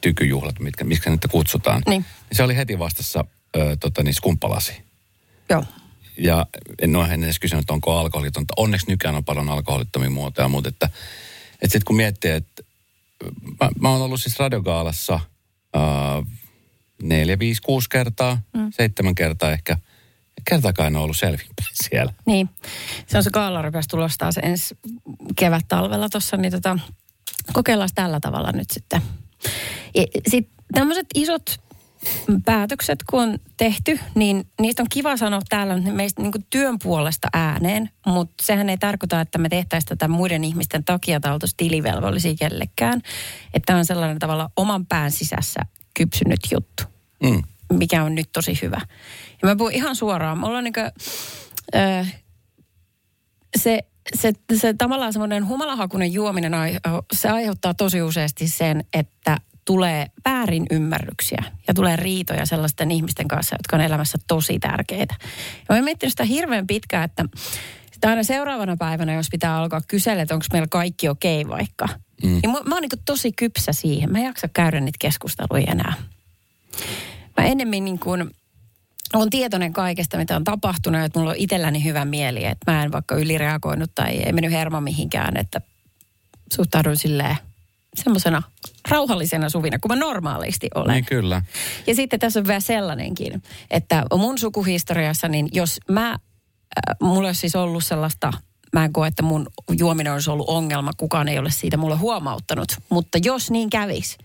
tykyjuhlat, 0.00 0.60
mitkä, 0.60 0.84
mitkä 0.84 1.10
niitä 1.10 1.28
kutsutaan. 1.28 1.82
Niin. 1.88 2.04
se 2.32 2.42
oli 2.42 2.56
heti 2.56 2.78
vastassa 2.78 3.24
äh, 3.58 3.78
tota, 3.80 4.02
niin 4.02 4.14
skumppalasi. 4.14 4.72
Joo. 5.50 5.64
Ja 6.18 6.46
en 6.78 6.96
ole 6.96 7.08
edes 7.14 7.38
kysynyt, 7.38 7.70
onko 7.70 7.98
alkoholitonta. 7.98 8.54
Onneksi 8.56 8.86
nykyään 8.88 9.16
on 9.16 9.24
paljon 9.24 9.48
alkoholittomia 9.48 10.10
muotoja, 10.10 10.48
mutta 10.48 10.68
että, 10.68 10.90
että 11.62 11.72
sitten 11.72 11.84
kun 11.84 11.96
miettii, 11.96 12.30
että 12.30 12.62
mä, 13.60 13.70
mä 13.80 13.90
oon 13.90 14.02
ollut 14.02 14.20
siis 14.20 14.38
radiogaalassa 14.38 15.20
neljä, 17.02 17.38
viisi, 17.38 17.62
kuusi 17.62 17.88
kertaa, 17.90 18.42
mm. 18.56 18.72
seitsemän 18.72 19.14
kertaa 19.14 19.52
ehkä. 19.52 19.78
Kertaakaan 20.44 20.86
en 20.86 20.96
ole 20.96 21.02
ollut 21.04 21.16
selvinpäin 21.16 21.68
siellä. 21.88 22.12
Niin. 22.26 22.48
Se 23.06 23.16
on 23.16 23.24
se 23.24 23.30
kaala 23.30 23.62
rupesi 23.62 23.88
tulossa 23.88 24.18
taas 24.18 24.38
ensi 24.42 24.78
kevät-talvella 25.36 26.08
tuossa, 26.08 26.36
niin 26.36 26.52
tota, 26.52 26.78
kokeillaan 27.52 27.88
tällä 27.94 28.20
tavalla 28.20 28.52
nyt 28.52 28.70
sitten. 28.70 29.02
Sitten 30.28 30.66
tämmöiset 30.74 31.06
isot 31.14 31.60
päätökset, 32.44 32.98
kun 33.10 33.22
on 33.22 33.38
tehty, 33.56 34.00
niin 34.14 34.44
niistä 34.60 34.82
on 34.82 34.86
kiva 34.90 35.16
sanoa 35.16 35.40
täällä 35.48 35.76
meistä 35.76 36.22
niin 36.22 36.32
työn 36.50 36.78
puolesta 36.82 37.28
ääneen, 37.32 37.90
mutta 38.06 38.34
sehän 38.42 38.68
ei 38.70 38.78
tarkoita, 38.78 39.20
että 39.20 39.38
me 39.38 39.48
tehtäisiin 39.48 39.88
tätä 39.88 40.08
muiden 40.08 40.44
ihmisten 40.44 40.84
takia 40.84 41.20
tai 41.20 41.32
oltaisiin 41.32 41.56
tilivelvollisia 41.56 42.34
kellekään. 42.38 43.00
Että 43.54 43.66
tämä 43.66 43.78
on 43.78 43.84
sellainen 43.84 44.18
tavalla 44.18 44.50
oman 44.56 44.86
pään 44.86 45.10
sisässä 45.10 45.60
kypsynyt 45.94 46.40
juttu 46.52 46.82
Mm. 47.22 47.42
mikä 47.72 48.04
on 48.04 48.14
nyt 48.14 48.28
tosi 48.32 48.58
hyvä. 48.62 48.80
Ja 49.42 49.48
mä 49.48 49.56
puhun 49.56 49.72
ihan 49.72 49.96
suoraan. 49.96 50.38
Mulla 50.38 50.58
on 50.58 50.64
niin 50.64 50.72
kuin, 50.72 50.90
ö, 51.74 52.06
se, 53.58 53.78
se, 54.14 54.32
se 54.56 54.74
tavallaan 54.78 55.12
semmoinen 55.12 55.48
humalahakunen 55.48 56.12
juominen, 56.12 56.52
se 57.12 57.28
aiheuttaa 57.28 57.74
tosi 57.74 58.02
useasti 58.02 58.48
sen, 58.48 58.84
että 58.92 59.38
tulee 59.66 60.06
väärin 60.24 60.66
ymmärryksiä 60.70 61.44
ja 61.68 61.74
tulee 61.74 61.96
riitoja 61.96 62.46
sellaisten 62.46 62.90
ihmisten 62.90 63.28
kanssa, 63.28 63.54
jotka 63.54 63.76
on 63.76 63.82
elämässä 63.82 64.18
tosi 64.26 64.58
tärkeitä. 64.58 65.14
Ja 65.68 65.74
oon 65.74 65.84
miettinyt 65.84 66.12
sitä 66.12 66.24
hirveän 66.24 66.66
pitkään, 66.66 67.04
että 67.04 67.24
sitä 67.92 68.10
aina 68.10 68.22
seuraavana 68.22 68.76
päivänä, 68.76 69.14
jos 69.14 69.28
pitää 69.30 69.56
alkaa 69.56 69.80
kysellä, 69.88 70.22
että 70.22 70.34
onko 70.34 70.46
meillä 70.52 70.68
kaikki 70.70 71.08
okei 71.08 71.42
okay 71.42 71.58
vaikka. 71.58 71.88
Mm. 72.22 72.28
Niin 72.28 72.50
mä, 72.52 72.60
mä 72.66 72.74
oon 72.74 72.82
niin 72.82 73.02
tosi 73.04 73.32
kypsä 73.32 73.72
siihen. 73.72 74.12
Mä 74.12 74.18
en 74.18 74.24
jaksa 74.24 74.48
käydä 74.48 74.80
niitä 74.80 74.96
keskusteluja 75.00 75.72
enää. 75.72 75.94
Mä 77.36 77.44
ennemmin 77.44 77.84
niin 77.84 77.98
kuin 77.98 78.30
olen 79.14 79.30
tietoinen 79.30 79.72
kaikesta, 79.72 80.16
mitä 80.16 80.36
on 80.36 80.44
tapahtunut, 80.44 81.00
että 81.00 81.18
mulla 81.18 81.30
on 81.30 81.36
itselläni 81.38 81.84
hyvä 81.84 82.04
mieli, 82.04 82.44
että 82.44 82.72
mä 82.72 82.82
en 82.82 82.92
vaikka 82.92 83.14
ylireagoinut 83.14 83.90
tai 83.94 84.16
ei 84.16 84.32
mennyt 84.32 84.52
hermo 84.52 84.80
mihinkään, 84.80 85.36
että 85.36 85.60
suhtaudun 86.52 86.96
silleen 86.96 87.36
semmoisena 87.96 88.42
rauhallisena 88.90 89.48
suvina, 89.48 89.78
kuin 89.78 89.98
mä 89.98 90.04
normaalisti 90.04 90.68
olen. 90.74 90.94
Niin 90.94 91.04
kyllä. 91.04 91.42
Ja 91.86 91.94
sitten 91.94 92.20
tässä 92.20 92.40
on 92.40 92.46
vielä 92.46 92.60
sellainenkin, 92.60 93.42
että 93.70 94.04
mun 94.14 94.38
sukuhistoriassa, 94.38 95.28
niin 95.28 95.48
jos 95.52 95.80
mä, 95.90 96.10
äh, 96.10 96.16
mulla 97.00 97.28
olisi 97.28 97.40
siis 97.40 97.56
ollut 97.56 97.84
sellaista, 97.84 98.32
mä 98.72 98.84
en 98.84 98.92
koe, 98.92 99.08
että 99.08 99.22
mun 99.22 99.46
juominen 99.78 100.12
olisi 100.12 100.30
ollut 100.30 100.48
ongelma, 100.48 100.90
kukaan 100.96 101.28
ei 101.28 101.38
ole 101.38 101.50
siitä 101.50 101.76
mulle 101.76 101.96
huomauttanut. 101.96 102.68
Mutta 102.88 103.18
jos 103.24 103.50
niin 103.50 103.70
kävis 103.70 104.18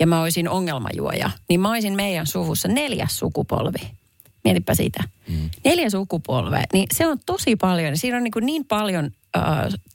ja 0.00 0.06
mä 0.06 0.20
olisin 0.20 0.48
ongelmajuoja, 0.48 1.30
niin 1.48 1.60
mä 1.60 1.70
olisin 1.70 1.96
meidän 1.96 2.26
suvussa 2.26 2.68
neljäs 2.68 3.18
sukupolvi. 3.18 3.90
Mietipä 4.44 4.74
sitä. 4.74 5.04
Mm. 5.28 5.50
Neljä 5.64 5.90
sukupolvea, 5.90 6.64
niin 6.72 6.86
se 6.92 7.06
on 7.06 7.18
tosi 7.26 7.56
paljon. 7.56 7.96
Siinä 7.96 8.16
on 8.16 8.24
niin, 8.24 8.46
niin 8.46 8.64
paljon 8.64 9.10
äh, 9.36 9.44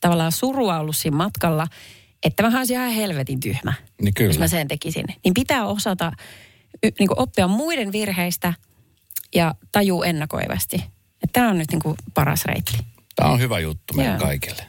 tavallaan 0.02 0.32
surua 0.32 0.80
ollut 0.80 0.96
siinä 0.96 1.18
matkalla, 1.18 1.68
että 2.24 2.44
mä 2.44 2.58
olisin 2.58 2.76
ihan 2.76 2.92
helvetin 2.92 3.40
tyhmä, 3.40 3.74
Niin 4.02 4.14
kyllä. 4.14 4.30
jos 4.30 4.40
mä 4.40 4.48
sen 4.48 4.68
tekisin. 4.68 5.06
Niin 5.24 5.34
pitää 5.34 5.66
osata 5.66 6.12
niin 6.84 7.08
kuin 7.08 7.20
oppia 7.20 7.48
muiden 7.48 7.92
virheistä 7.92 8.54
ja 9.36 9.56
tajuu 9.72 10.04
ennakoivasti. 10.04 10.84
Tämä 11.34 11.50
on 11.50 11.58
nyt 11.58 11.72
niin 11.72 11.82
kuin 11.82 11.96
paras 12.14 12.46
reitti. 12.46 12.78
Tämä 13.16 13.30
on 13.30 13.40
hyvä 13.40 13.60
juttu 13.60 13.94
meidän 13.94 14.14
Joo. 14.14 14.28
kaikille. 14.28 14.66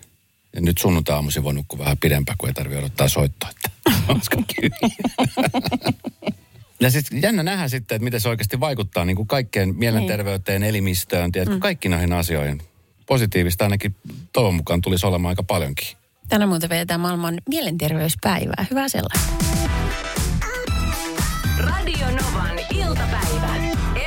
Ja 0.55 0.61
nyt 0.61 0.79
sunnuntai-aamuisin 0.79 1.43
voi 1.43 1.55
nukkua 1.55 1.79
vähän 1.79 1.99
pidempään, 1.99 2.39
kun 2.39 2.49
ei 2.49 2.53
tarvitse 2.55 2.79
odottaa 2.79 3.09
soittoa, 3.09 3.51
että 3.51 3.71
olisiko. 4.09 4.43
Ja 6.81 6.91
sitten 6.91 7.23
jännä 7.23 7.43
nähdä 7.43 7.69
sitten, 7.69 7.97
että 7.97 8.05
miten 8.05 8.21
se 8.21 8.29
oikeasti 8.29 8.61
vaikuttaa 8.61 9.05
niin 9.05 9.17
kuin 9.17 9.29
kaikkeen 9.29 9.75
mielenterveyteen, 9.77 10.63
elimistöön, 10.63 11.33
tiedätkö, 11.33 11.55
mm. 11.55 11.61
kaikki 11.61 11.89
noihin 11.89 12.13
asioihin. 12.13 12.63
Positiivista 13.07 13.65
ainakin 13.65 13.95
toivon 14.33 14.55
mukaan 14.55 14.81
tulisi 14.81 15.07
olemaan 15.07 15.33
aika 15.33 15.43
paljonkin. 15.43 15.87
Tänä 16.29 16.47
muuten 16.47 16.69
vedetään 16.69 17.01
maailman 17.01 17.39
mielenterveyspäivää. 17.49 18.67
Hyvä 18.71 18.89
sellainen. 18.89 19.27
Radio 21.59 22.07
Novan 22.07 22.59
iltapäivä. 22.71 23.57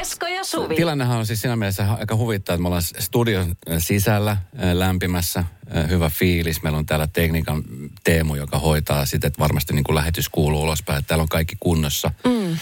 Esko 0.01 0.27
ja 0.27 0.43
Suvi. 0.43 0.75
Tilannehan 0.75 1.17
on 1.17 1.25
siis 1.25 1.41
siinä 1.41 1.55
mielessä 1.55 1.93
aika 1.99 2.15
huvittava, 2.15 2.53
että 2.53 2.61
me 2.61 2.67
ollaan 2.67 2.81
studion 2.81 3.55
sisällä 3.77 4.37
lämpimässä, 4.73 5.43
hyvä 5.89 6.09
fiilis. 6.09 6.63
Meillä 6.63 6.77
on 6.77 6.85
täällä 6.85 7.07
tekniikan 7.07 7.63
Teemu, 8.03 8.35
joka 8.35 8.59
hoitaa 8.59 9.05
sitä, 9.05 9.27
että 9.27 9.39
varmasti 9.39 9.73
niin 9.73 9.83
kuin 9.83 9.95
lähetys 9.95 10.29
kuuluu 10.29 10.63
ulospäin, 10.63 10.99
että 10.99 11.07
täällä 11.07 11.21
on 11.21 11.29
kaikki 11.29 11.55
kunnossa. 11.59 12.11
Mm. 12.25 12.57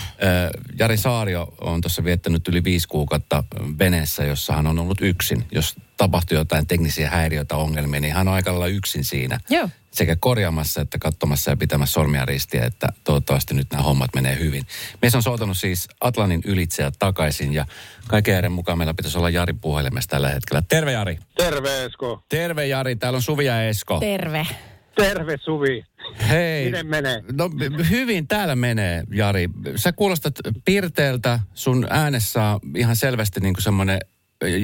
Jari 0.79 0.97
Saario 0.97 1.53
on 1.61 1.81
tuossa 1.81 2.03
viettänyt 2.03 2.47
yli 2.47 2.63
viisi 2.63 2.87
kuukautta 2.87 3.43
veneessä, 3.79 4.23
jossa 4.23 4.53
hän 4.53 4.67
on 4.67 4.79
ollut 4.79 5.01
yksin. 5.01 5.45
Jos 5.51 5.75
tapahtuu 5.97 6.37
jotain 6.37 6.67
teknisiä 6.67 7.09
häiriöitä, 7.09 7.55
ongelmia, 7.55 7.99
niin 7.99 8.13
hän 8.13 8.27
on 8.27 8.33
aika 8.33 8.51
lailla 8.51 8.67
yksin 8.67 9.05
siinä. 9.05 9.39
Joo. 9.49 9.69
Sekä 9.91 10.15
korjaamassa 10.19 10.81
että 10.81 10.99
katsomassa 10.99 11.51
ja 11.51 11.57
pitämässä 11.57 11.93
sormia 11.93 12.25
ristiä, 12.25 12.65
että 12.65 12.87
toivottavasti 13.03 13.53
nyt 13.53 13.67
nämä 13.71 13.83
hommat 13.83 14.09
menee 14.15 14.39
hyvin. 14.39 14.67
Mies 15.01 15.15
on 15.15 15.23
soutanut 15.23 15.57
siis 15.57 15.87
Atlantin 16.01 16.41
ylitse 16.45 16.83
ja 16.83 16.91
takaisin 16.99 17.53
ja 17.53 17.65
kaiken 18.07 18.33
järjen 18.33 18.51
mukaan 18.51 18.77
meillä 18.77 18.93
pitäisi 18.93 19.17
olla 19.17 19.29
Jari 19.29 19.53
puhelimessa 19.53 20.09
tällä 20.09 20.29
hetkellä. 20.29 20.63
Terve 20.69 20.91
Jari. 20.91 21.19
Terve 21.37 21.85
Esko. 21.85 22.23
Terve 22.29 22.67
Jari, 22.67 22.95
täällä 22.99 23.17
on 23.17 23.21
Suvi 23.21 23.45
ja 23.45 23.63
Esko. 23.63 23.99
Terve. 23.99 24.47
Terve 24.95 25.37
Suvi. 25.41 25.83
Hei. 26.29 26.65
Miten 26.65 26.87
menee? 26.87 27.23
No 27.31 27.49
hyvin 27.89 28.27
täällä 28.27 28.55
menee, 28.55 29.03
Jari. 29.13 29.49
Sä 29.75 29.93
kuulostat 29.93 30.33
pirteeltä, 30.65 31.39
sun 31.53 31.87
äänessä 31.89 32.43
on 32.43 32.59
ihan 32.75 32.95
selvästi 32.95 33.39
niin 33.39 33.53
kuin 33.53 33.63
semmoinen 33.63 33.99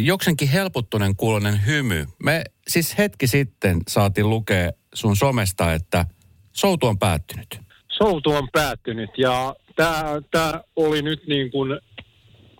joksenkin 0.03 0.47
helpottuneen 0.47 1.15
kuulonen 1.15 1.65
hymy. 1.65 2.05
Me 2.23 2.43
siis 2.67 2.97
hetki 2.97 3.27
sitten 3.27 3.77
saatiin 3.87 4.29
lukea 4.29 4.71
sun 4.93 5.15
somesta, 5.15 5.73
että 5.73 6.05
soutu 6.53 6.87
on 6.87 6.99
päättynyt. 6.99 7.59
Soutu 7.97 8.31
on 8.31 8.47
päättynyt 8.51 9.09
ja 9.17 9.55
tämä 9.75 10.03
tää 10.31 10.61
oli 10.75 11.01
nyt 11.01 11.27
niin 11.27 11.51
kuin, 11.51 11.79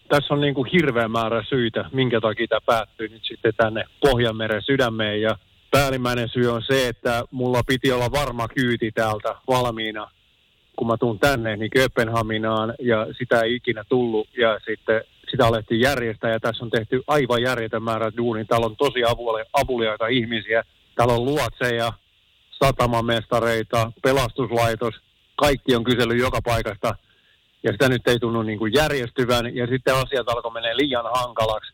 tässä 0.09 0.33
on 0.33 0.41
niin 0.41 0.53
kuin 0.53 0.69
hirveä 0.71 1.07
määrä 1.07 1.43
syitä, 1.49 1.89
minkä 1.93 2.21
takia 2.21 2.47
tämä 2.47 2.61
päättyi 2.65 3.07
nyt 3.07 3.23
sitten 3.27 3.53
tänne 3.57 3.83
Pohjanmeren 4.01 4.61
sydämeen. 4.61 5.21
Ja 5.21 5.37
päällimmäinen 5.73 6.29
syy 6.29 6.47
on 6.47 6.63
se, 6.67 6.87
että 6.87 7.23
mulla 7.31 7.61
piti 7.67 7.91
olla 7.91 8.11
varma 8.11 8.47
kyyti 8.47 8.91
täältä 8.91 9.35
valmiina, 9.47 10.11
kun 10.75 10.87
mä 10.87 10.97
tuun 10.97 11.19
tänne, 11.19 11.55
niin 11.57 11.71
Kööpenhaminaan, 11.71 12.73
ja 12.79 13.07
sitä 13.17 13.41
ei 13.41 13.55
ikinä 13.55 13.83
tullut, 13.89 14.27
ja 14.37 14.59
sitten 14.65 15.01
sitä 15.31 15.47
alettiin 15.47 15.81
järjestää, 15.81 16.31
ja 16.31 16.39
tässä 16.39 16.65
on 16.65 16.71
tehty 16.71 17.03
aivan 17.07 17.41
järjetön 17.41 17.83
määrä 17.83 18.11
duunia. 18.17 18.45
Täällä 18.45 18.65
on 18.65 18.75
tosi 18.75 19.03
avuli- 19.03 19.49
avuliaita 19.53 20.07
ihmisiä, 20.07 20.63
täällä 20.95 21.13
on 21.13 21.25
luotseja, 21.25 21.93
satamamestareita, 22.63 23.91
pelastuslaitos, 24.03 24.93
kaikki 25.35 25.75
on 25.75 25.83
kysellyt 25.83 26.19
joka 26.19 26.39
paikasta, 26.43 26.95
ja 27.63 27.71
sitä 27.71 27.89
nyt 27.89 28.07
ei 28.07 28.19
tunnu 28.19 28.41
niin 28.41 28.59
kuin 28.59 28.73
järjestyvän, 28.73 29.55
ja 29.55 29.67
sitten 29.67 29.95
asiat 29.95 30.29
alkoi 30.29 30.51
menee 30.51 30.77
liian 30.77 31.05
hankalaksi. 31.13 31.73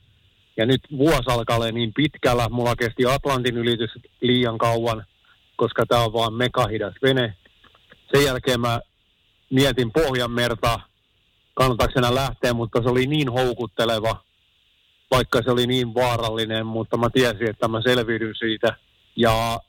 Ja 0.57 0.65
nyt 0.65 0.81
vuosi 0.97 1.23
alkaa 1.27 1.55
olla 1.55 1.71
niin 1.71 1.93
pitkällä, 1.93 2.49
mulla 2.49 2.75
kesti 2.75 3.05
Atlantin 3.05 3.57
ylitys 3.57 3.91
liian 4.21 4.57
kauan, 4.57 5.05
koska 5.55 5.85
tämä 5.85 6.03
on 6.03 6.13
vaan 6.13 6.33
mekahidas 6.33 6.93
vene. 7.01 7.33
Sen 8.15 8.25
jälkeen 8.25 8.61
mä 8.61 8.79
mietin 9.49 9.91
Pohjanmerta, 9.91 10.79
kannattaako 11.53 12.15
lähteä, 12.15 12.53
mutta 12.53 12.83
se 12.83 12.89
oli 12.89 13.07
niin 13.07 13.31
houkutteleva, 13.31 14.23
vaikka 15.11 15.41
se 15.41 15.51
oli 15.51 15.67
niin 15.67 15.93
vaarallinen, 15.93 16.65
mutta 16.65 16.97
mä 16.97 17.09
tiesin, 17.13 17.49
että 17.49 17.67
mä 17.67 17.81
selviydyn 17.81 18.35
siitä. 18.35 18.75
Ja 19.15 19.59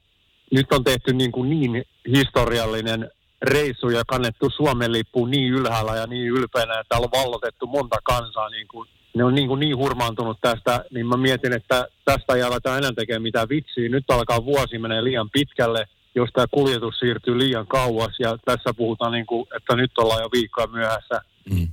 nyt 0.50 0.72
on 0.72 0.84
tehty 0.84 1.12
niin, 1.12 1.32
kuin 1.32 1.50
niin 1.50 1.84
historiallinen 2.08 3.10
reissu 3.42 3.88
ja 3.88 4.02
kannettu 4.06 4.50
Suomen 4.56 4.92
lippu 4.92 5.26
niin 5.26 5.52
ylhäällä 5.52 5.96
ja 5.96 6.06
niin 6.06 6.28
ylpeänä, 6.28 6.80
että 6.80 6.88
täällä 6.88 7.08
on 7.12 7.20
vallotettu 7.24 7.66
monta 7.66 7.96
kansaa. 8.04 8.48
Niin 8.48 8.68
kuin, 8.68 8.88
ne 9.14 9.24
on 9.24 9.34
niin, 9.34 9.48
kuin 9.48 9.60
niin 9.60 9.76
hurmaantunut 9.76 10.38
tästä, 10.40 10.84
niin 10.90 11.06
mä 11.06 11.16
mietin, 11.16 11.52
että 11.52 11.86
tästä 12.04 12.34
ei 12.34 12.42
aleta 12.42 12.78
enää 12.78 12.92
tekemään 12.92 13.22
mitään 13.22 13.48
vitsiä. 13.48 13.88
Nyt 13.88 14.04
alkaa 14.08 14.44
vuosi 14.44 14.78
menee 14.78 15.04
liian 15.04 15.30
pitkälle, 15.30 15.86
jos 16.14 16.30
tämä 16.32 16.46
kuljetus 16.50 16.98
siirtyy 16.98 17.38
liian 17.38 17.66
kauas 17.66 18.16
ja 18.18 18.38
tässä 18.44 18.74
puhutaan, 18.76 19.12
niin 19.12 19.26
kuin, 19.26 19.46
että 19.56 19.76
nyt 19.76 19.98
ollaan 19.98 20.22
jo 20.22 20.28
viikkoa 20.32 20.66
myöhässä. 20.66 21.20
Mm. 21.50 21.68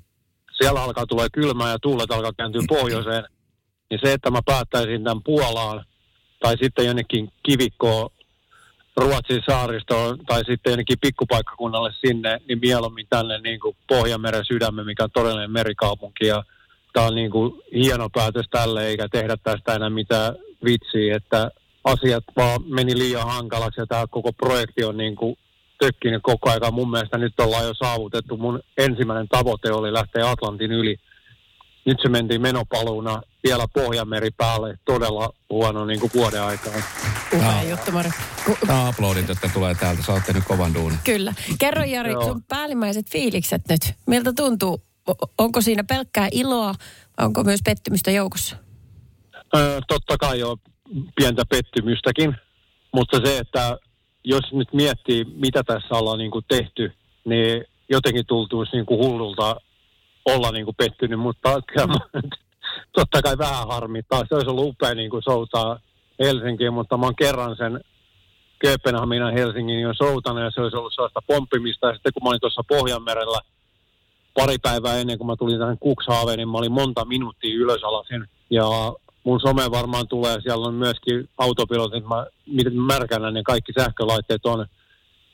Siellä 0.58 0.84
alkaa 0.84 1.06
tulee 1.06 1.28
kylmää 1.34 1.72
ja 1.72 1.80
tuulet 1.80 2.12
alkaa 2.12 2.34
kääntyä 2.38 2.62
pohjoiseen. 2.68 3.24
Niin 3.90 4.00
se, 4.04 4.14
että 4.14 4.32
mä 4.32 4.40
päättäisin 4.46 5.04
tämän 5.04 5.24
Puolaan 5.24 5.86
tai 6.40 6.56
sitten 6.62 6.86
jonnekin 6.86 7.32
kivikkoon 7.44 8.10
Ruotsin 8.98 9.44
saaristoon 9.50 10.18
tai 10.26 10.46
sitten 10.46 10.72
jonnekin 10.72 10.98
pikkupaikkakunnalle 11.02 11.92
sinne, 12.06 12.42
niin 12.48 12.60
mieluummin 12.60 13.08
tänne 13.10 13.40
niin 13.40 13.60
kuin 13.60 13.78
Pohjanmeren 13.88 14.46
sydämme, 14.46 14.84
mikä 14.84 15.04
on 15.04 15.10
todellinen 15.14 15.52
merikaupunki. 15.52 16.28
Ja 16.28 16.44
tämä 16.94 17.08
on 17.08 17.16
niin 17.16 17.32
kuin 17.32 17.54
hieno 17.74 18.10
päätös 18.10 18.46
tälle, 18.52 18.88
eikä 18.88 19.08
tehdä 19.12 19.38
tästä 19.44 19.74
enää 19.74 19.90
mitään 19.90 20.36
vitsiä, 20.64 21.16
että 21.16 21.52
asiat 21.84 22.24
vaan 22.38 22.62
meni 22.66 22.98
liian 22.98 23.28
hankalaksi 23.28 23.82
ja 23.82 23.86
tämä 23.86 24.08
koko 24.08 24.34
projekti 24.34 24.84
on 24.84 24.98
niin 24.98 25.16
kuin 25.16 25.38
tökkinyt 25.80 26.24
koko 26.24 26.50
ajan. 26.50 26.74
Mun 26.74 26.92
mielestä 26.92 27.18
nyt 27.18 27.40
ollaan 27.40 27.66
jo 27.66 27.74
saavutettu. 27.74 28.38
Mun 28.38 28.60
ensimmäinen 28.78 29.28
tavoite 29.28 29.72
oli 29.72 29.94
lähteä 29.94 30.30
Atlantin 30.30 30.72
yli. 30.72 30.98
Nyt 31.86 31.98
se 32.02 32.10
mentiin 32.10 32.42
menopaluuna 32.42 33.22
vielä 33.44 33.66
Pohjanmeri 33.74 34.30
päälle 34.38 34.78
todella 34.86 35.30
huono 35.50 35.86
niin 35.86 36.00
kuin 36.00 36.12
vuoden 36.16 36.44
aikaa. 36.44 36.74
Upea 37.34 37.64
juttu, 37.70 37.92
Mari. 37.92 38.10
Nämä 38.68 38.88
aplodit, 38.88 39.28
jotka 39.28 39.50
tulee 39.54 39.76
täältä. 39.76 40.04
Sä 40.04 40.14
oot 40.14 40.24
tehnyt 40.26 40.44
kovan 40.44 40.74
duunin. 40.74 41.00
Kyllä. 41.04 41.34
Kerro 41.60 41.84
Jari, 41.84 42.12
Joo. 42.12 42.24
sun 42.24 42.44
päällimmäiset 42.44 43.10
fiilikset 43.10 43.62
nyt. 43.70 43.82
Miltä 44.08 44.34
tuntuu? 44.34 44.87
Onko 45.38 45.62
siinä 45.62 45.84
pelkkää 45.84 46.28
iloa 46.32 46.74
vai 47.18 47.26
onko 47.26 47.44
myös 47.44 47.60
pettymystä 47.66 48.12
joukossa? 48.12 48.56
Öö, 49.56 49.80
totta 49.88 50.18
kai 50.18 50.44
on 50.44 50.58
pientä 51.16 51.44
pettymystäkin, 51.50 52.36
mutta 52.94 53.20
se, 53.26 53.38
että 53.38 53.78
jos 54.24 54.54
nyt 54.54 54.74
miettii, 54.74 55.26
mitä 55.26 55.64
tässä 55.64 55.96
ollaan 55.96 56.20
niin 56.20 56.32
kuin 56.32 56.46
tehty, 56.48 56.92
niin 57.26 57.66
jotenkin 57.90 58.26
tultuisi 58.26 58.76
niin 58.76 58.86
kuin 58.86 59.06
hullulta 59.06 59.56
olla 60.26 60.52
niin 60.52 60.66
kuin 60.66 60.76
pettynyt, 60.76 61.20
mutta 61.20 61.62
totta 62.98 63.22
kai 63.22 63.38
vähän 63.38 63.68
harmittaa. 63.68 64.24
Se 64.30 64.36
olisi 64.36 64.50
ollut 64.50 64.68
upea 64.68 64.96
niin 64.96 65.10
kuin 65.10 65.24
soutaa 65.24 65.80
Helsinkiin, 66.20 66.74
mutta 66.74 66.98
mä 66.98 67.06
oon 67.06 67.16
kerran 67.16 67.56
sen 67.56 67.82
Kööpenhaminan 68.60 69.34
Helsingin 69.34 69.80
jo 69.80 69.94
soutanut 69.94 70.44
ja 70.44 70.52
se 70.52 70.62
olisi 70.62 70.78
ollut 70.78 70.94
sellaista 70.94 71.22
pomppimista. 71.28 71.88
Ja 71.88 71.94
sitten 71.94 72.14
kun 72.14 72.24
mä 72.24 72.30
olin 72.30 72.42
tuossa 72.42 72.62
Pohjanmerellä 72.68 73.40
pari 74.38 74.58
päivää 74.62 75.00
ennen 75.00 75.18
kuin 75.18 75.28
mä 75.28 75.36
tulin 75.36 75.60
tähän 75.60 75.78
Cuxhaveniin, 75.78 76.38
niin 76.38 76.50
mä 76.50 76.58
olin 76.58 76.72
monta 76.72 77.06
minuuttia 77.06 77.56
ylösalasin. 77.64 78.26
Ja 78.50 78.68
mun 79.24 79.40
some 79.40 79.72
varmaan 79.72 80.08
tulee, 80.08 80.42
siellä 80.42 80.68
on 80.68 80.74
myöskin 80.74 81.30
autopilotit, 81.38 82.08
mä, 82.08 82.26
miten 82.46 82.82
märkänä 82.82 83.32
ne 83.32 83.44
kaikki 83.44 83.72
sähkölaitteet 83.80 84.46
on. 84.46 84.66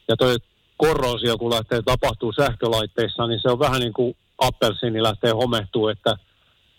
Ja 0.08 0.16
toi 0.18 0.36
korrosio, 0.78 1.38
kun 1.38 1.52
lähtee 1.52 1.82
tapahtuu 1.82 2.34
sähkölaitteissa, 2.34 3.28
niin 3.28 3.40
se 3.42 3.52
on 3.52 3.60
vähän 3.60 3.80
niin 3.80 3.94
kuin 3.94 4.16
appelsiini 4.38 5.04
lähtee 5.04 5.32
homehtuu, 5.32 5.88
että 5.88 6.16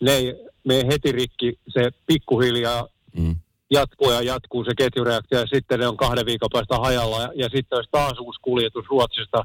ne 0.01 0.13
ei 0.13 0.35
mene 0.65 0.87
heti 0.93 1.13
rikki, 1.13 1.59
se 1.69 1.91
pikkuhiljaa 2.07 2.87
Mm. 3.17 3.37
jatkuu 3.71 4.11
ja 4.11 4.23
jatkuu 4.23 4.65
se 4.65 4.71
ketjureaktio 4.79 5.41
ja 5.41 5.47
sitten 5.47 5.81
ne 5.81 5.89
on 5.89 5.97
kahden 5.97 6.27
viikon 6.27 6.49
päästä 6.53 6.77
hajalla 6.79 7.23
ja, 7.23 7.33
ja 7.35 7.49
sitten 7.49 7.77
olisi 7.77 7.91
taas 7.91 8.19
uusi 8.19 8.41
kuljetus 8.43 8.85
Ruotsista 8.89 9.45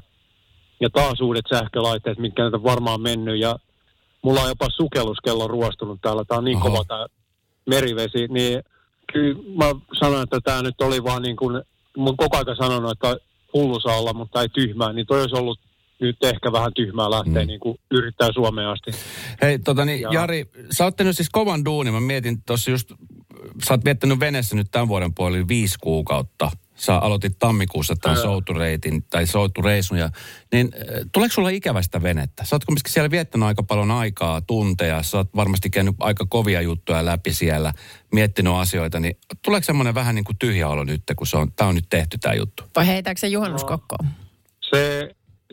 ja 0.80 0.90
taas 0.90 1.20
uudet 1.20 1.44
sähkölaitteet, 1.50 2.18
mitkä 2.18 2.46
on 2.46 2.62
varmaan 2.62 3.00
mennyt 3.00 3.40
ja 3.40 3.56
mulla 4.22 4.42
on 4.42 4.48
jopa 4.48 4.66
sukelluskello 4.76 5.48
ruostunut 5.48 6.00
täällä, 6.02 6.24
tämä 6.24 6.38
on 6.38 6.44
niin 6.44 6.56
Oho. 6.56 6.70
kova 6.70 6.84
tämä 6.84 7.06
merivesi, 7.66 8.26
niin 8.28 8.62
kyllä 9.12 9.42
mä 9.56 9.80
sanon, 10.00 10.22
että 10.22 10.40
tämä 10.44 10.62
nyt 10.62 10.80
oli 10.80 11.04
vaan 11.04 11.22
niin 11.22 11.36
kuin, 11.36 11.54
mä 11.98 12.04
oon 12.04 12.16
koko 12.16 12.36
ajan 12.36 12.56
sanonut, 12.56 12.90
että 12.90 13.16
hullu 13.54 13.80
saa 13.80 13.96
olla, 13.96 14.12
mutta 14.12 14.42
ei 14.42 14.48
tyhmää, 14.48 14.92
niin 14.92 15.06
toi 15.06 15.20
olisi 15.20 15.36
ollut 15.36 15.60
nyt 16.00 16.24
ehkä 16.24 16.52
vähän 16.52 16.74
tyhmää 16.74 17.10
lähteä 17.10 17.42
Mm. 17.42 17.46
niin 17.46 17.60
kuin 17.60 17.78
yrittää 17.90 18.32
Suomeen 18.32 18.68
asti. 18.68 18.90
Hei, 19.42 19.58
tota 19.58 19.84
niin, 19.84 20.00
Joo. 20.00 20.12
Jari, 20.12 20.44
sä 20.76 20.84
oot 20.84 20.96
tehnyt 20.96 21.16
siis 21.16 21.30
kovan 21.30 21.64
duunin. 21.64 21.94
Mä 21.94 22.00
mietin 22.00 22.42
tuossa 22.46 22.70
just 22.70 22.92
sä 23.66 23.74
oot 23.74 23.84
viettänyt 23.84 24.20
veneessä 24.20 24.56
nyt 24.56 24.66
tämän 24.70 24.88
vuoden 24.88 25.14
puolella 25.14 25.48
viisi 25.48 25.78
kuukautta. 25.80 26.50
Sä 26.80 26.98
aloitit 26.98 27.38
tammikuussa 27.38 27.94
tämän 27.96 28.16
Joo. 28.16 28.24
soutureitin 28.24 29.02
tai 29.10 29.26
soutureisun. 29.26 29.98
Ja, 29.98 30.10
niin 30.52 30.70
äh, 30.74 31.06
tuleeko 31.12 31.32
sulla 31.32 31.48
ikävästä 31.48 32.02
venettä? 32.02 32.44
Sä 32.44 32.56
oot 32.56 32.64
kumminkin 32.64 32.92
siellä 32.92 33.10
viettänyt 33.10 33.46
aika 33.46 33.62
paljon 33.62 33.90
aikaa, 33.90 34.40
tunteja. 34.40 35.02
Sä 35.02 35.16
oot 35.16 35.28
varmasti 35.36 35.70
käynyt 35.70 35.94
aika 36.00 36.26
kovia 36.28 36.60
juttuja 36.60 37.04
läpi 37.04 37.32
siellä, 37.32 37.72
miettinyt 38.12 38.52
asioita. 38.52 39.00
Niin 39.00 39.18
tuleeko 39.44 39.64
semmoinen 39.64 39.94
vähän 39.94 40.14
niin 40.14 40.24
kuin 40.24 40.38
tyhjä 40.38 40.68
olo 40.68 40.84
nyt, 40.84 41.02
kun 41.16 41.26
se 41.26 41.36
on, 41.36 41.52
tää 41.52 41.66
on 41.66 41.74
nyt 41.74 41.88
tehty 41.88 42.18
tämä 42.18 42.34
juttu? 42.34 42.62
Vai 42.76 42.86
heitääkö 42.86 43.20
se 43.20 43.28
juhannuskokkoon? 43.28 44.08
Se, 44.70 45.10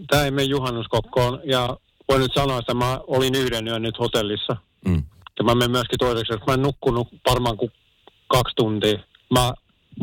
tämä 0.10 0.24
ei 0.24 0.32
mene 0.32 0.44
juhannuskokkoon 0.44 1.42
ja 1.44 1.78
voin 2.10 2.22
nyt 2.22 2.34
sanoa, 2.34 2.60
että 2.60 2.74
mä 2.74 3.00
olin 3.08 3.36
yhden 3.36 3.68
yön 3.68 3.82
nyt 3.82 4.00
hotellissa. 4.00 4.58
Mm. 4.88 5.04
Ja 5.40 5.44
mä 5.44 5.56
menen 5.56 5.72
myöskin 5.72 6.00
toiseksi, 6.00 6.34
että 6.34 6.46
mä 6.48 6.54
en 6.54 6.62
nukkunut 6.62 7.08
varmaan 7.30 7.58
kuin 7.58 7.72
kaksi 8.28 8.56
tuntia. 8.56 9.00
Mä 9.34 9.54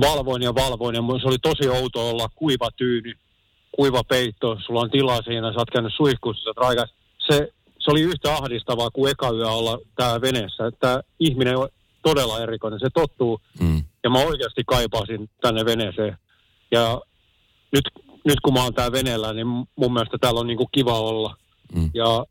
valvoin 0.00 0.42
ja 0.42 0.54
valvoin 0.54 0.94
ja 0.94 1.02
se 1.20 1.28
oli 1.28 1.38
tosi 1.38 1.68
outo 1.68 2.10
olla 2.10 2.28
kuiva 2.34 2.68
tyyny, 2.76 3.12
kuiva 3.76 4.04
peitto, 4.04 4.58
sulla 4.66 4.80
on 4.80 4.90
tilaa 4.90 5.22
siinä, 5.22 5.52
sä 5.52 5.58
oot 5.58 5.70
käynyt 5.70 5.92
suihkussa, 5.96 6.50
sä. 6.76 6.86
Se, 7.30 7.48
se 7.78 7.90
oli 7.90 8.00
yhtä 8.00 8.34
ahdistavaa 8.34 8.90
kuin 8.90 9.10
eka 9.10 9.30
yö 9.30 9.48
olla 9.48 9.78
tää 9.96 10.20
veneessä. 10.20 10.70
Tämä 10.80 11.00
ihminen 11.20 11.56
on 11.58 11.68
todella 12.02 12.40
erikoinen, 12.40 12.80
se 12.80 12.88
tottuu 12.94 13.40
Mm. 13.60 13.84
ja 14.04 14.10
mä 14.10 14.18
oikeasti 14.18 14.62
kaipasin 14.66 15.30
tänne 15.40 15.64
veneeseen. 15.64 16.18
Ja 16.70 17.00
nyt, 17.72 17.84
nyt 18.24 18.40
kun 18.40 18.54
mä 18.54 18.62
oon 18.62 18.74
täällä 18.74 18.92
veneellä, 18.92 19.32
niin 19.32 19.46
mun 19.46 19.92
mielestä 19.92 20.18
täällä 20.20 20.40
on 20.40 20.46
niinku 20.46 20.68
kiva 20.72 21.00
olla. 21.00 21.36
Mm. 21.74 21.90
Ja 21.94 22.24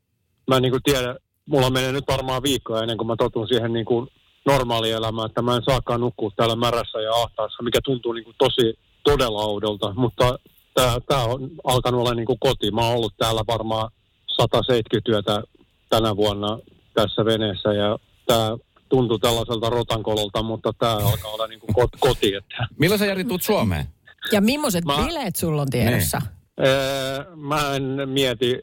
mä 0.47 0.59
niinku 0.59 0.79
tiedän, 0.83 1.15
mulla 1.45 1.69
menee 1.69 1.91
nyt 1.91 2.03
varmaan 2.07 2.43
viikkoa 2.43 2.81
ennen 2.81 2.97
kuin 2.97 3.07
mä 3.07 3.15
totun 3.15 3.47
siihen 3.47 3.73
niinku 3.73 4.07
normaalielämään, 4.45 5.25
että 5.25 5.41
mä 5.41 5.55
en 5.55 5.61
saakaan 5.69 6.01
nukkua 6.01 6.31
täällä 6.35 6.55
märässä 6.55 7.01
ja 7.01 7.11
ahtaassa, 7.13 7.63
mikä 7.63 7.79
tuntuu 7.83 8.13
niinku 8.13 8.33
tosi 8.37 8.79
todella 9.03 9.41
oudolta. 9.41 9.93
Mutta 9.95 10.39
tää, 10.73 10.97
tää 11.07 11.23
on 11.23 11.49
alkanut 11.63 12.01
olla 12.01 12.13
niinku 12.15 12.37
koti. 12.39 12.71
Mä 12.71 12.81
oon 12.81 12.95
ollut 12.95 13.13
täällä 13.17 13.41
varmaan 13.47 13.91
170 14.27 15.01
työtä 15.05 15.43
tänä 15.89 16.15
vuonna 16.15 16.59
tässä 16.93 17.25
veneessä 17.25 17.73
ja 17.73 17.97
tää 18.25 18.57
tuntuu 18.89 19.19
tällaiselta 19.19 19.69
rotankololta, 19.69 20.43
mutta 20.43 20.73
tämä 20.79 20.93
alkaa 20.93 21.31
olla 21.31 21.47
niinku 21.47 21.67
kot- 21.79 21.97
koti. 21.99 22.33
Että. 22.35 22.67
Milloin 22.79 22.99
sä 22.99 23.05
Jari 23.05 23.23
tuut 23.23 23.43
Suomeen? 23.43 23.85
Ja 24.31 24.41
millaiset 24.41 24.85
Mä- 24.85 24.97
bileet 25.05 25.35
sulla 25.35 25.61
on 25.61 25.69
tiedossa? 25.69 26.21
Öö, 26.65 27.25
mä 27.35 27.75
en 27.75 27.83
mieti 28.05 28.59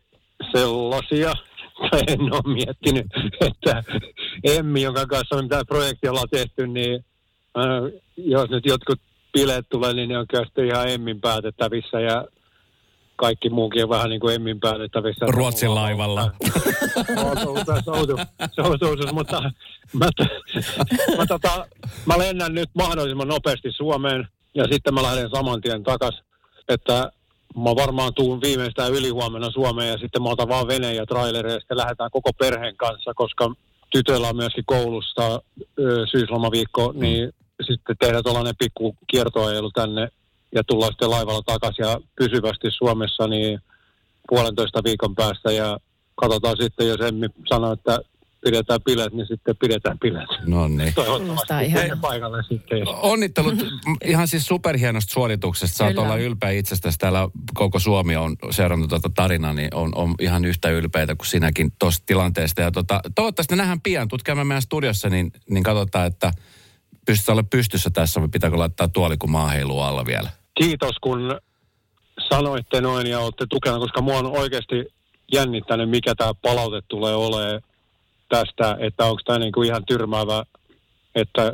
sellaisia, 0.52 1.32
en 2.08 2.20
ole 2.20 2.54
miettinyt, 2.54 3.06
että 3.40 3.82
Emmi, 4.44 4.82
jonka 4.82 5.06
kanssa 5.06 5.36
on 5.36 5.48
tämä 5.48 5.64
projekti 5.64 6.08
ollaan 6.08 6.28
tehty, 6.30 6.66
niin 6.66 7.04
jos 8.16 8.50
nyt 8.50 8.66
jotkut 8.66 9.00
bileet 9.32 9.66
tulee, 9.68 9.92
niin 9.92 10.08
ne 10.08 10.18
on 10.18 10.26
kyllä 10.28 10.66
ihan 10.66 10.88
Emmin 10.88 11.20
päätettävissä 11.20 12.00
ja 12.00 12.24
kaikki 13.16 13.50
muukin 13.50 13.82
on 13.82 13.88
vähän 13.88 14.10
niin 14.10 14.20
kuin 14.20 14.34
Emmin 14.34 14.60
päätettävissä. 14.60 15.26
Ruotsin 15.28 15.74
laivalla. 15.74 16.30
Mutta 19.12 19.42
mä, 19.92 20.08
mä, 21.16 21.26
tota, 21.26 21.66
mä 22.06 22.18
lennän 22.18 22.54
nyt 22.54 22.70
mahdollisimman 22.74 23.28
nopeasti 23.28 23.72
Suomeen 23.72 24.28
ja 24.54 24.64
sitten 24.70 24.94
mä 24.94 25.02
lähden 25.02 25.30
saman 25.30 25.60
tien 25.60 25.82
takas, 25.82 26.22
että 26.68 27.12
mä 27.56 27.76
varmaan 27.76 28.14
tuun 28.14 28.40
viimeistään 28.40 28.92
ylihuomenna 28.92 29.50
Suomeen 29.50 29.88
ja 29.88 29.98
sitten 29.98 30.22
mä 30.22 30.28
otan 30.28 30.48
vaan 30.48 30.68
veneen 30.68 30.96
ja 30.96 31.06
trailerin 31.06 31.52
ja 31.52 31.60
sitten 31.60 31.76
lähdetään 31.76 32.10
koko 32.10 32.30
perheen 32.32 32.76
kanssa, 32.76 33.14
koska 33.14 33.52
tytöllä 33.90 34.28
on 34.28 34.36
myöskin 34.36 34.64
koulusta 34.66 35.40
ö, 35.78 36.06
syyslomaviikko, 36.10 36.92
niin 36.96 37.32
sitten 37.66 37.96
tehdään 38.00 38.22
tuollainen 38.24 38.54
pikku 38.58 38.96
kiertoajelu 39.06 39.70
tänne 39.70 40.08
ja 40.54 40.64
tullaan 40.64 40.92
sitten 40.92 41.10
laivalla 41.10 41.42
takaisin 41.42 41.82
ja 41.82 42.00
pysyvästi 42.16 42.70
Suomessa 42.70 43.26
niin 43.26 43.60
puolentoista 44.28 44.84
viikon 44.84 45.14
päästä 45.14 45.52
ja 45.52 45.78
katsotaan 46.14 46.56
sitten, 46.60 46.88
jos 46.88 47.00
Emmi 47.00 47.26
sanoo, 47.48 47.72
että 47.72 48.00
pidetään 48.44 48.80
bileet, 48.84 49.12
niin 49.12 49.26
sitten 49.26 49.56
pidetään 49.56 49.98
bileet. 49.98 50.28
No 50.46 50.68
niin. 50.68 50.94
Toivottavasti 50.94 51.66
ihan- 51.66 52.00
paikalle 52.00 52.42
sitten. 52.42 52.88
Onnittelut 52.88 53.54
ihan 54.04 54.28
siis 54.28 54.46
superhienosta 54.46 55.12
suorituksesta. 55.12 55.76
Saat 55.76 55.90
Kyllä. 55.90 56.02
olla 56.02 56.16
ylpeä 56.16 56.50
itsestäsi. 56.50 56.98
Täällä 56.98 57.28
koko 57.54 57.78
Suomi 57.78 58.16
on 58.16 58.36
seurannut 58.50 58.88
tuota 58.88 59.10
tarinaa, 59.14 59.52
niin 59.52 59.74
on, 59.74 59.92
on 59.94 60.14
ihan 60.20 60.44
yhtä 60.44 60.70
ylpeitä 60.70 61.14
kuin 61.14 61.26
sinäkin 61.26 61.72
tuosta 61.78 62.06
tilanteesta. 62.06 62.60
Ja 62.60 62.70
tota, 62.70 63.00
toivottavasti 63.14 63.56
nähdään 63.56 63.80
pian. 63.80 64.08
Käymään 64.24 64.46
meidän 64.46 64.62
studiossa, 64.62 65.08
niin, 65.08 65.32
niin 65.50 65.62
katsotaan, 65.62 66.06
että 66.06 66.32
pystyt 67.06 67.28
olla 67.28 67.42
pystyssä 67.42 67.90
tässä 67.90 68.20
vai 68.20 68.28
pitääkö 68.28 68.58
laittaa 68.58 68.88
tuoli, 68.88 69.16
kun 69.16 69.30
maa 69.30 69.48
heiluu 69.48 69.80
alla 69.80 70.06
vielä. 70.06 70.30
Kiitos, 70.54 70.96
kun 71.00 71.40
sanoitte 72.28 72.80
noin 72.80 73.06
ja 73.06 73.20
olette 73.20 73.46
tukena, 73.50 73.78
koska 73.78 74.00
mua 74.00 74.18
on 74.18 74.26
oikeasti 74.26 74.74
jännittänyt, 75.32 75.90
mikä 75.90 76.14
tämä 76.14 76.34
palaute 76.42 76.80
tulee 76.88 77.14
olemaan 77.14 77.60
tästä, 78.30 78.76
että 78.80 79.04
onko 79.04 79.22
tämä 79.24 79.38
niinku 79.38 79.62
ihan 79.62 79.84
tyrmäävä, 79.86 80.44
että 81.14 81.52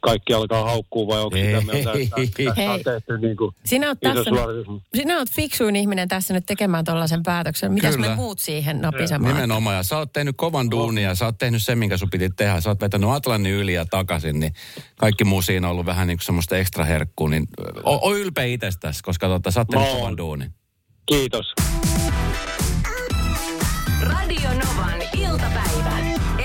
kaikki 0.00 0.34
alkaa 0.34 0.64
haukkuu 0.64 1.08
vai 1.08 1.20
onko 1.20 1.36
sitä 1.36 1.60
mieltä, 1.60 1.92
että 1.92 2.44
tässä 2.44 2.72
on 2.72 2.80
tehty 2.84 3.18
niinku 3.18 3.54
Sinä 3.64 3.88
oot, 3.88 4.00
tässä 4.00 4.24
suoritus. 4.24 4.82
sinä 4.96 5.18
oot 5.18 5.30
fiksuin 5.30 5.76
ihminen 5.76 6.08
tässä 6.08 6.34
nyt 6.34 6.46
tekemään 6.46 6.84
tuollaisen 6.84 7.22
päätöksen. 7.22 7.72
Mitäs 7.72 7.94
Kyllä. 7.94 8.08
me 8.08 8.14
muut 8.14 8.38
siihen 8.38 8.80
napisemaan? 8.80 9.34
Nimenomaan. 9.34 9.76
Ja 9.76 9.82
sä 9.82 9.98
oot 9.98 10.12
tehnyt 10.12 10.36
kovan 10.36 10.70
duunin 10.70 11.04
ja 11.04 11.14
sä 11.14 11.24
oot 11.24 11.38
tehnyt 11.38 11.62
sen, 11.62 11.78
minkä 11.78 11.96
sun 11.96 12.10
piti 12.10 12.30
tehdä. 12.30 12.60
Sä 12.60 12.70
oot 12.70 12.80
vetänyt 12.80 13.10
Atlannin 13.10 13.52
yli 13.52 13.74
ja 13.74 13.84
takaisin, 13.84 14.40
niin 14.40 14.52
kaikki 14.96 15.24
muu 15.24 15.42
siinä 15.42 15.66
on 15.66 15.70
ollut 15.70 15.86
vähän 15.86 16.06
niin 16.06 16.18
kuin 16.18 16.24
semmoista 16.26 16.56
ekstra 16.56 16.84
herkkuu. 16.84 17.28
Niin 17.28 17.48
o, 17.84 18.08
o 18.08 18.14
ylpeä 18.16 18.44
itsestäsi, 18.44 19.02
koska 19.02 19.28
tota, 19.28 19.50
sä 19.50 19.60
oot 19.60 19.68
tehnyt 19.68 19.88
kovan 19.88 20.16
duunin. 20.16 20.54
Kiitos. 21.06 21.54
Radio 24.00 24.48
Novan 24.48 25.02
iltapäivä. 25.12 25.98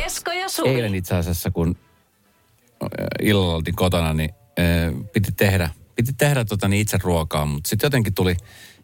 Esko 0.05 0.31
ja 0.31 0.49
Suvi. 0.49 0.69
Eilen 0.69 0.95
itse 0.95 1.15
asiassa, 1.15 1.51
kun 1.51 1.77
äh, 2.83 2.89
illalla 3.21 3.55
oltiin 3.55 3.75
kotona, 3.75 4.13
niin 4.13 4.29
äh, 4.59 5.09
piti 5.13 5.31
tehdä, 5.31 5.69
piti 5.95 6.13
tehdä 6.13 6.45
tota, 6.45 6.67
niin 6.67 6.81
itse 6.81 6.97
ruokaa, 7.03 7.45
mutta 7.45 7.69
sitten 7.69 7.87
jotenkin 7.87 8.13
tuli, 8.13 8.35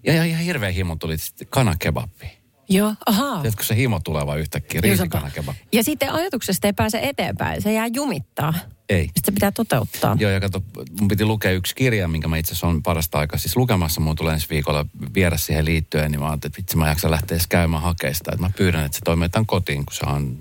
ja 0.03 0.13
ihan, 0.13 0.27
ihan 0.27 0.43
hirveä 0.43 0.71
himo 0.71 0.95
tuli 0.95 1.17
sitten 1.17 1.47
kanakebabbi. 1.49 2.39
Joo, 2.69 2.93
ahaa. 3.05 3.41
Tiedätkö 3.41 3.63
se 3.63 3.75
himo 3.75 3.99
tulee 4.03 4.25
vaan 4.25 4.39
yhtäkkiä, 4.39 4.81
Joo, 4.83 4.89
riisikanakebabbi. 4.89 5.59
Ja 5.71 5.83
sitten 5.83 6.11
ajatuksesta 6.11 6.67
ei 6.67 6.73
pääse 6.73 6.99
eteenpäin. 7.03 7.61
Se 7.61 7.73
jää 7.73 7.87
jumittaa. 7.93 8.53
Ei. 8.89 9.09
Se 9.25 9.31
pitää 9.31 9.51
toteuttaa. 9.51 10.15
Joo, 10.19 10.31
ja 10.31 10.39
kato, 10.39 10.63
mun 10.99 11.07
piti 11.07 11.25
lukea 11.25 11.51
yksi 11.51 11.75
kirja, 11.75 12.07
minkä 12.07 12.27
mä 12.27 12.37
itse 12.37 12.51
asiassa 12.51 12.67
olen 12.67 12.83
parasta 12.83 13.19
aikaa 13.19 13.39
siis 13.39 13.57
lukemassa. 13.57 14.01
Mun 14.01 14.15
tulee 14.15 14.33
ensi 14.33 14.47
viikolla 14.49 14.85
vieras 15.13 15.45
siihen 15.45 15.65
liittyen, 15.65 16.11
niin 16.11 16.19
mä 16.21 16.27
ajattelin, 16.29 16.51
että 16.51 16.57
vitsi 16.61 16.77
mä 16.77 16.89
jaksa 16.89 17.11
lähteä 17.11 17.35
edes 17.35 17.47
käymään 17.47 17.83
hakemaan 17.83 18.15
sitä. 18.15 18.31
Että 18.33 18.45
mä 18.45 18.51
pyydän, 18.57 18.85
että 18.85 18.95
se 18.95 19.01
toimitetaan 19.05 19.45
kotiin, 19.45 19.85
kun 19.85 19.95
se 19.95 20.05
on 20.05 20.37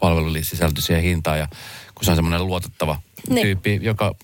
palvelulle 0.00 0.42
sisältö 0.42 0.80
siihen 0.80 1.02
hintaan 1.04 1.38
ja 1.38 1.48
kun 1.94 2.04
se 2.04 2.10
on 2.10 2.16
semmoinen 2.16 2.46
luotettava 2.46 3.00
Niin. 3.28 3.46
tyyppi, 3.46 3.78
joka 3.82 4.14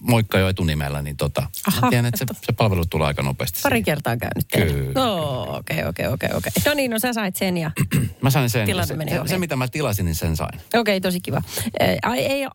moikkaa 0.00 0.40
jo 0.40 0.48
etunimellä, 0.48 1.02
niin 1.02 1.16
tota, 1.16 1.46
Aha, 1.66 1.90
tiedän, 1.90 2.06
että 2.06 2.18
se, 2.18 2.40
se 2.46 2.52
palvelu 2.52 2.86
tulee 2.86 3.06
aika 3.06 3.22
nopeasti. 3.22 3.60
Pari 3.62 3.74
siihen. 3.74 3.84
kertaa 3.84 4.16
käynyt. 4.16 4.46
Kyllä. 4.52 5.12
Okei, 5.42 5.84
okei, 5.84 6.06
okei, 6.06 6.28
okei. 6.34 6.52
No 6.66 6.74
niin, 6.74 6.90
no 6.90 6.98
sä 6.98 7.12
sait 7.12 7.36
sen 7.36 7.56
ja... 7.56 7.70
Mä 8.22 8.30
sain 8.30 8.50
sen, 8.50 8.66
Tilanne 8.66 8.86
se, 8.86 8.96
meni 8.96 9.10
se, 9.10 9.20
se, 9.26 9.38
mitä 9.38 9.56
mä 9.56 9.68
tilasin, 9.68 10.04
niin 10.04 10.14
sen 10.14 10.36
sain. 10.36 10.60
Okei, 10.74 11.00
tosi 11.00 11.20
kiva. 11.20 11.42
Eh, 11.80 11.98
Ai, 12.02 12.18
ei, 12.18 12.46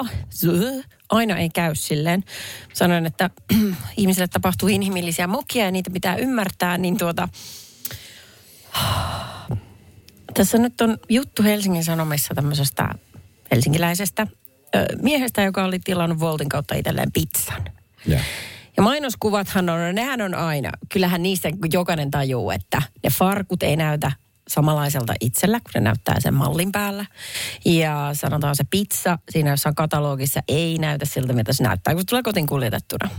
aina 1.09 1.37
ei 1.37 1.49
käy 1.49 1.75
silleen. 1.75 2.23
Sanoin, 2.73 3.05
että 3.05 3.29
ihmisille 3.97 4.27
tapahtuu 4.27 4.69
inhimillisiä 4.69 5.27
mokia 5.27 5.65
ja 5.65 5.71
niitä 5.71 5.89
pitää 5.89 6.15
ymmärtää, 6.15 6.77
niin 6.77 6.97
tuota... 6.97 7.27
Tässä 10.33 10.57
nyt 10.57 10.81
on 10.81 10.97
juttu 11.09 11.43
Helsingin 11.43 11.83
Sanomissa 11.83 12.35
tämmöisestä 12.35 12.89
helsinkiläisestä 13.51 14.27
miehestä, 15.01 15.41
joka 15.41 15.63
oli 15.63 15.79
tilannut 15.79 16.19
Voltin 16.19 16.49
kautta 16.49 16.75
itselleen 16.75 17.11
pizzan. 17.11 17.63
Yeah. 18.09 18.23
Ja 18.77 18.83
mainoskuvathan 18.83 19.69
on, 19.69 19.95
nehän 19.95 20.21
on 20.21 20.35
aina, 20.35 20.71
kyllähän 20.89 21.23
niistä 21.23 21.49
jokainen 21.73 22.11
tajuu, 22.11 22.51
että 22.51 22.81
ne 23.03 23.09
farkut 23.09 23.63
ei 23.63 23.75
näytä 23.75 24.11
samanlaiselta 24.47 25.13
itsellä, 25.21 25.59
kun 25.59 25.71
ne 25.73 25.79
näyttää 25.79 26.19
sen 26.19 26.33
mallin 26.33 26.71
päällä. 26.71 27.05
Ja 27.65 28.09
sanotaan 28.13 28.55
se 28.55 28.63
pizza 28.69 29.19
siinä 29.29 29.49
jossain 29.49 29.75
katalogissa 29.75 30.41
ei 30.47 30.77
näytä 30.77 31.05
siltä, 31.05 31.33
mitä 31.33 31.53
se 31.53 31.63
näyttää, 31.63 31.93
kun 31.93 32.01
se 32.01 32.05
tulee 32.05 32.23
kotiin 32.23 32.47
kuljetettuna. 32.47 33.09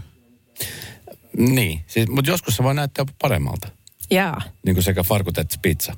Niin, 1.37 1.85
siis, 1.87 2.09
mutta 2.09 2.31
joskus 2.31 2.57
se 2.57 2.62
voi 2.62 2.75
näyttää 2.75 3.05
paremmalta. 3.23 3.69
Jaa. 4.11 4.43
Niin 4.67 4.75
kuin 4.75 4.85
sekä 4.85 5.03
farkut 5.03 5.38
että 5.38 5.57
pizza. 5.62 5.97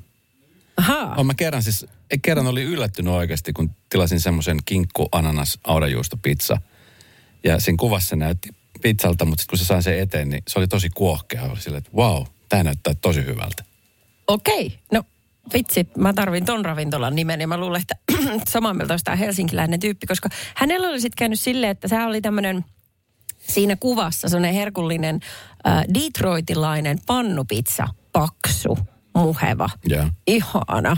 Ahaa. 0.77 1.13
Olen 1.13 1.25
mä 1.25 1.33
kerran 1.33 1.63
siis, 1.63 1.85
kerran 2.21 2.47
oli 2.47 2.63
yllättynyt 2.63 3.13
oikeasti, 3.13 3.53
kun 3.53 3.69
tilasin 3.89 4.19
semmoisen 4.19 4.57
kinkku, 4.65 5.09
ananas, 5.11 5.59
aurajuusto 5.63 6.17
pizza. 6.17 6.57
Ja 7.43 7.59
siinä 7.59 7.77
kuvassa 7.79 8.15
näytti 8.15 8.49
pizzalta, 8.81 9.25
mutta 9.25 9.41
sitten 9.41 9.51
kun 9.51 9.59
se 9.59 9.65
sain 9.65 9.83
sen 9.83 9.99
eteen, 9.99 10.29
niin 10.29 10.43
se 10.47 10.59
oli 10.59 10.67
tosi 10.67 10.89
kuohkea. 10.89 11.43
Oli 11.43 11.61
silleen, 11.61 11.83
että 11.85 11.97
wow, 11.97 12.23
tämä 12.49 12.63
näyttää 12.63 12.93
tosi 13.01 13.25
hyvältä. 13.25 13.63
Okei. 14.27 14.79
No 14.91 15.03
vitsit, 15.53 15.97
mä 15.97 16.13
tarvin 16.13 16.45
ton 16.45 16.65
ravintolan 16.65 17.15
nimen 17.15 17.41
ja 17.41 17.47
mä 17.47 17.57
luulen, 17.57 17.81
että 17.81 17.95
samaa 18.51 18.73
mieltä 18.73 18.93
olisi 18.93 19.05
tämä 19.05 19.15
helsinkiläinen 19.15 19.79
tyyppi, 19.79 20.07
koska 20.07 20.29
hänellä 20.55 20.87
oli 20.87 21.01
sitten 21.01 21.17
käynyt 21.17 21.39
silleen, 21.39 21.71
että 21.71 21.87
se 21.87 22.03
oli 22.03 22.21
tämmöinen 22.21 22.65
siinä 23.39 23.75
kuvassa 23.75 24.29
semmoinen 24.29 24.53
herkullinen 24.53 25.19
äh, 25.67 25.83
detroitilainen 25.93 26.99
pannupizza, 27.07 27.87
paksu, 28.11 28.77
muheva, 29.23 29.69
Joo. 29.85 30.05
ihana, 30.27 30.97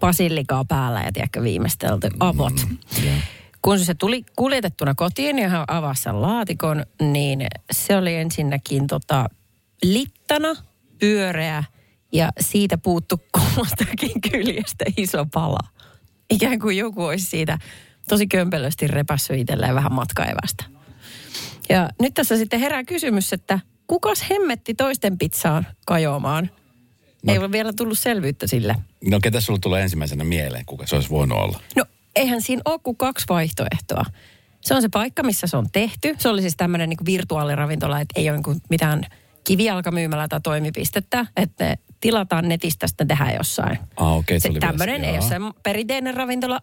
basilikaa 0.00 0.64
päällä 0.64 1.02
ja 1.02 1.12
tiedätkö 1.12 1.42
viimeistelty 1.42 2.08
avot. 2.20 2.66
Joo. 3.04 3.14
Kun 3.62 3.78
se 3.78 3.94
tuli 3.94 4.24
kuljetettuna 4.36 4.94
kotiin 4.94 5.38
ja 5.38 5.48
hän 5.48 5.64
avasi 5.68 6.02
sen 6.02 6.22
laatikon, 6.22 6.86
niin 7.02 7.46
se 7.72 7.96
oli 7.96 8.14
ensinnäkin 8.16 8.86
tota, 8.86 9.28
littana, 9.82 10.56
pyöreä 10.98 11.64
ja 12.12 12.30
siitä 12.40 12.78
puuttu 12.78 13.20
kummastakin 13.38 14.20
kyljestä 14.30 14.84
iso 14.96 15.26
pala. 15.34 15.68
Ikään 16.30 16.58
kuin 16.58 16.76
joku 16.76 17.04
olisi 17.04 17.26
siitä 17.26 17.58
tosi 18.08 18.26
kömpelösti 18.26 18.86
repässyt 18.86 19.38
itselleen 19.38 19.74
vähän 19.74 19.92
matkaevästä. 19.92 20.64
Ja 21.68 21.90
nyt 22.00 22.14
tässä 22.14 22.36
sitten 22.36 22.60
herää 22.60 22.84
kysymys, 22.84 23.32
että 23.32 23.60
kukas 23.86 24.30
hemmetti 24.30 24.74
toisten 24.74 25.18
pizzaan 25.18 25.66
kajoamaan? 25.86 26.50
No. 27.22 27.32
Ei 27.32 27.38
ole 27.38 27.52
vielä 27.52 27.72
tullut 27.72 27.98
selvyyttä 27.98 28.46
sille. 28.46 28.76
No 29.04 29.20
ketä 29.20 29.40
sulla 29.40 29.58
tulee 29.62 29.82
ensimmäisenä 29.82 30.24
mieleen, 30.24 30.66
kuka 30.66 30.86
se 30.86 30.94
olisi 30.94 31.10
voinut 31.10 31.38
olla? 31.38 31.60
No 31.76 31.84
eihän 32.16 32.42
siinä 32.42 32.62
ole 32.64 32.80
kuin 32.82 32.96
kaksi 32.96 33.26
vaihtoehtoa. 33.28 34.04
Se 34.60 34.74
on 34.74 34.82
se 34.82 34.88
paikka, 34.88 35.22
missä 35.22 35.46
se 35.46 35.56
on 35.56 35.66
tehty. 35.72 36.14
Se 36.18 36.28
oli 36.28 36.40
siis 36.40 36.56
tämmöinen 36.56 36.88
niin 36.88 37.06
virtuaaliravintola, 37.06 38.00
että 38.00 38.20
ei 38.20 38.30
ole 38.30 38.40
niin 38.46 38.62
mitään 38.70 39.02
kivijalkamyymälää 39.44 40.28
tai 40.28 40.40
toimipistettä, 40.40 41.26
että 41.36 41.64
ne 41.64 41.78
tilataan 42.00 42.48
netistä, 42.48 42.86
sitten 42.86 43.08
tehdään 43.08 43.34
jossain. 43.34 43.78
Ah, 43.96 44.16
okei, 44.16 44.36
okay, 44.36 44.40
se 44.40 44.54
Se 44.54 44.60
tämmöinen 44.60 45.04
ei 45.04 45.12
ole 45.12 45.28
se 45.28 45.36
perinteinen 45.62 46.14
ravintola. 46.14 46.60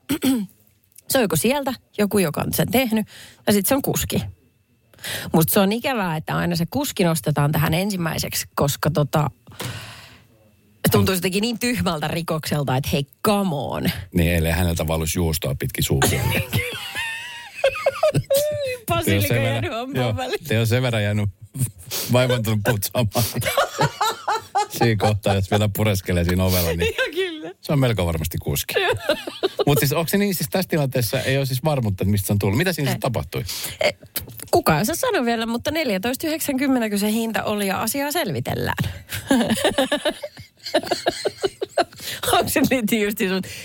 se 1.09 1.17
on 1.17 1.21
joko 1.21 1.35
sieltä 1.35 1.73
joku, 1.97 2.17
joka 2.17 2.41
on 2.41 2.53
sen 2.53 2.71
tehnyt, 2.71 3.07
ja 3.47 3.53
sitten 3.53 3.69
se 3.69 3.75
on 3.75 3.81
kuski. 3.81 4.23
Musta 5.33 5.53
se 5.53 5.59
on 5.59 5.71
ikävää, 5.71 6.15
että 6.15 6.37
aina 6.37 6.55
se 6.55 6.65
kuski 6.65 7.03
nostetaan 7.03 7.51
tähän 7.51 7.73
ensimmäiseksi, 7.73 8.45
koska 8.55 8.91
tota, 8.91 9.29
tuntuu 10.91 11.15
jotenkin 11.15 11.41
niin 11.41 11.59
tyhmältä 11.59 12.07
rikokselta, 12.07 12.75
että 12.75 12.89
hei, 12.93 13.07
come 13.25 13.49
on. 13.55 13.83
Niin, 14.13 14.31
ellei 14.35 14.51
häneltä 14.51 14.87
valuisi 14.87 15.19
juustoa 15.19 15.55
pitkin 15.59 15.83
suukia. 15.83 16.21
Basilika 18.87 19.33
jäänyt 19.33 19.71
hampaan 19.71 20.17
väliin. 20.17 20.43
te 20.47 20.59
on 20.59 20.67
sen 20.67 20.83
verran 20.83 21.03
jäänyt 21.03 21.29
vaivantunut 22.13 22.59
putsaamaan. 22.69 23.25
Siinä 24.69 24.95
kohtaa, 24.99 25.35
jos 25.35 25.51
vielä 25.51 25.69
pureskelee 25.75 26.23
siinä 26.23 26.43
ovella, 26.43 26.73
niin 26.73 26.93
Ja 26.97 27.11
kyllä. 27.13 27.51
se 27.61 27.73
on 27.73 27.79
melko 27.79 28.05
varmasti 28.05 28.37
kuski. 28.37 28.73
Mutta 29.65 29.79
siis 29.79 29.93
onko 29.93 30.07
se 30.07 30.17
niin, 30.17 30.35
siis 30.35 30.49
tässä 30.49 30.69
tilanteessa 30.69 31.21
ei 31.21 31.37
ole 31.37 31.45
siis 31.45 31.63
varmuutta, 31.63 32.03
että 32.03 32.11
mistä 32.11 32.27
se 32.27 32.33
on 32.33 32.39
tullut. 32.39 32.57
Mitä 32.57 32.73
siinä 32.73 32.97
tapahtui? 32.99 33.43
Kukaan 34.51 34.85
se 34.85 34.95
sano 34.95 35.25
vielä, 35.25 35.45
mutta 35.45 35.71
14,90 35.71 36.89
kun 36.89 36.99
se 36.99 37.11
hinta 37.11 37.43
oli 37.43 37.67
ja 37.67 37.81
asiaa 37.81 38.11
selvitellään. 38.11 38.83
Onko 42.33 42.49
se 42.49 42.61
nyt 42.71 42.91
just 42.91 43.17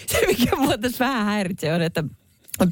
se 0.06 0.26
mikä 0.26 0.56
mua 0.56 0.78
tässä 0.78 1.04
vähän 1.04 1.26
häiritsee 1.26 1.74
on, 1.74 1.82
että 1.82 2.04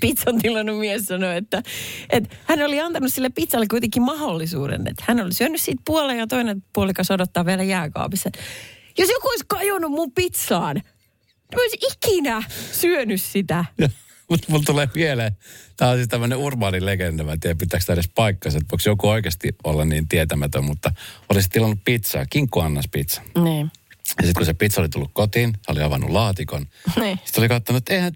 pizzan 0.00 0.38
tilannut 0.38 0.78
mies 0.78 1.06
sanoi, 1.06 1.36
että, 1.36 1.62
että 2.10 2.36
hän 2.44 2.62
oli 2.62 2.80
antanut 2.80 3.12
sille 3.12 3.30
pizzalle 3.30 3.66
kuitenkin 3.70 4.02
mahdollisuuden, 4.02 4.86
että 4.88 5.04
hän 5.06 5.20
oli 5.20 5.34
syönyt 5.34 5.60
siitä 5.60 5.82
puolen 5.84 6.18
ja 6.18 6.26
toinen 6.26 6.62
puolikas 6.72 7.10
odottaa 7.10 7.46
vielä 7.46 7.62
jääkaapissa. 7.62 8.30
Jos 8.98 9.08
joku 9.08 9.28
olisi 9.28 9.44
kajonnut 9.48 9.90
mun 9.90 10.12
pizzaan, 10.12 10.76
niin 10.76 10.84
mä 11.56 11.62
olisin 11.62 11.80
ikinä 11.92 12.42
syönyt 12.72 13.22
sitä. 13.22 13.64
Mutta 14.30 14.46
mulla 14.48 14.64
tulee 14.66 14.88
mieleen, 14.94 15.36
tämä 15.76 15.90
on 15.90 15.96
siis 15.96 16.08
tämmöinen 16.08 16.38
urbaani 16.38 16.84
legenda, 16.84 17.24
mä 17.24 17.32
en 17.32 17.40
tiedä 17.40 17.54
pitääkö 17.54 17.86
tämä 17.86 17.94
edes 17.94 18.10
paikkansa, 18.14 18.58
että 18.58 18.70
voiko 18.70 18.82
joku 18.86 19.08
oikeasti 19.08 19.48
olla 19.64 19.84
niin 19.84 20.08
tietämätön, 20.08 20.64
mutta 20.64 20.92
olisi 21.28 21.50
tilannut 21.50 21.78
pizzaa, 21.84 22.26
kinkku 22.30 22.60
annas 22.60 22.88
pizza. 22.92 23.22
Niin. 23.42 23.70
Ja 24.18 24.26
sitten 24.26 24.34
kun 24.40 24.46
se 24.46 24.54
pizza 24.54 24.80
oli 24.80 24.88
tullut 24.88 25.10
kotiin, 25.12 25.52
hän 25.68 25.76
oli 25.76 25.82
avannut 25.82 26.10
laatikon. 26.10 26.66
Niin. 27.00 27.18
Sitten 27.24 27.42
oli 27.42 27.48
katsonut, 27.48 27.78
että 27.78 27.94
eihän, 27.94 28.12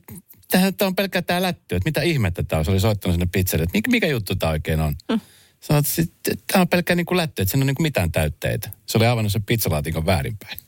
tämähän 0.51 0.75
tämä 0.75 0.87
on 0.87 0.95
pelkkä 0.95 1.23
tämä 1.23 1.43
lätty, 1.43 1.77
että 1.77 1.89
mitä 1.89 2.03
ihmettä 2.03 2.43
tämä 2.43 2.59
on. 2.59 2.65
Se 2.65 2.71
oli 2.71 2.81
soittanut 2.81 3.15
sinne 3.15 3.29
pizzalle, 3.33 3.63
että 3.63 3.79
mikä, 3.79 3.91
mikä 3.91 4.07
juttu 4.07 4.37
tämä 4.37 4.53
oikein 4.53 4.81
on. 4.81 4.95
Mm. 5.09 5.21
Sanoit, 5.61 5.87
että 5.99 6.35
tämä 6.53 6.61
on 6.61 6.69
pelkkä 6.69 6.95
niin 6.95 7.07
kuin 7.07 7.17
lätty, 7.17 7.43
että 7.43 7.51
siinä 7.51 7.63
on 7.63 7.67
niin 7.67 7.75
kuin 7.75 7.85
mitään 7.85 8.13
täytteitä. 8.13 8.71
Se 8.87 8.99
oli 8.99 9.07
avannut 9.07 9.33
sen 9.33 9.43
pizzalaatikon 9.43 10.07
väärinpäin. 10.07 10.59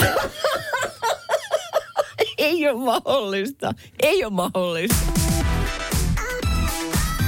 Ei 2.38 2.68
ole 2.68 2.84
mahdollista. 2.84 3.72
Ei 4.02 4.24
ole 4.24 4.32
mahdollista. 4.32 4.96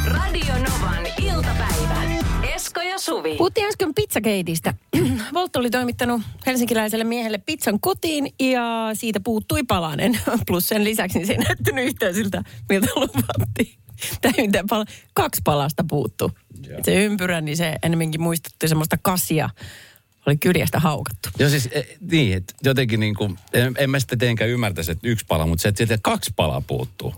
Radio 0.06 0.54
Novan 0.54 1.06
ja 2.96 3.00
Suvi. 3.00 3.36
Puhuttiin 3.36 3.66
äsken 3.66 3.94
pizzakeitistä. 3.94 4.74
Volt 5.34 5.56
oli 5.56 5.70
toimittanut 5.70 6.22
helsinkiläiselle 6.46 7.04
miehelle 7.04 7.38
pizzan 7.38 7.80
kotiin 7.80 8.34
ja 8.40 8.90
siitä 8.94 9.20
puuttui 9.20 9.62
palanen. 9.62 10.18
Plus 10.46 10.68
sen 10.68 10.84
lisäksi 10.84 11.18
niin 11.18 11.26
se 11.26 11.32
ei 11.32 11.38
näyttänyt 11.38 11.84
yhtään 11.84 12.14
siltä, 12.14 12.42
miltä 12.68 12.86
luvattiin. 12.96 13.78
Tai 14.22 14.32
mitä 14.36 14.64
pala- 14.70 14.84
kaksi 15.14 15.40
palasta 15.44 15.84
puuttu. 15.88 16.30
Se 16.84 17.04
ympyrä, 17.04 17.40
niin 17.40 17.56
se 17.56 17.76
enemmänkin 17.82 18.20
muistutti 18.20 18.68
semmoista 18.68 18.96
kasia. 19.02 19.50
Oli 20.26 20.36
kyljestä 20.36 20.78
haukattu. 20.78 21.28
Joo 21.38 21.50
siis 21.50 21.68
e, 21.72 21.82
niin, 22.10 22.36
että 22.36 22.54
jotenkin 22.64 23.00
niin 23.00 23.14
kuin, 23.14 23.38
en, 23.52 23.74
en 23.78 23.90
mä 23.90 24.00
sitä 24.00 24.16
tietenkään 24.16 24.50
ymmärtäisi, 24.50 24.92
että 24.92 25.08
yksi 25.08 25.24
pala, 25.28 25.46
mutta 25.46 25.62
se, 25.62 25.68
että 25.68 25.76
sieltä 25.76 25.98
kaksi 26.02 26.32
palaa 26.36 26.60
puuttuu. 26.60 27.14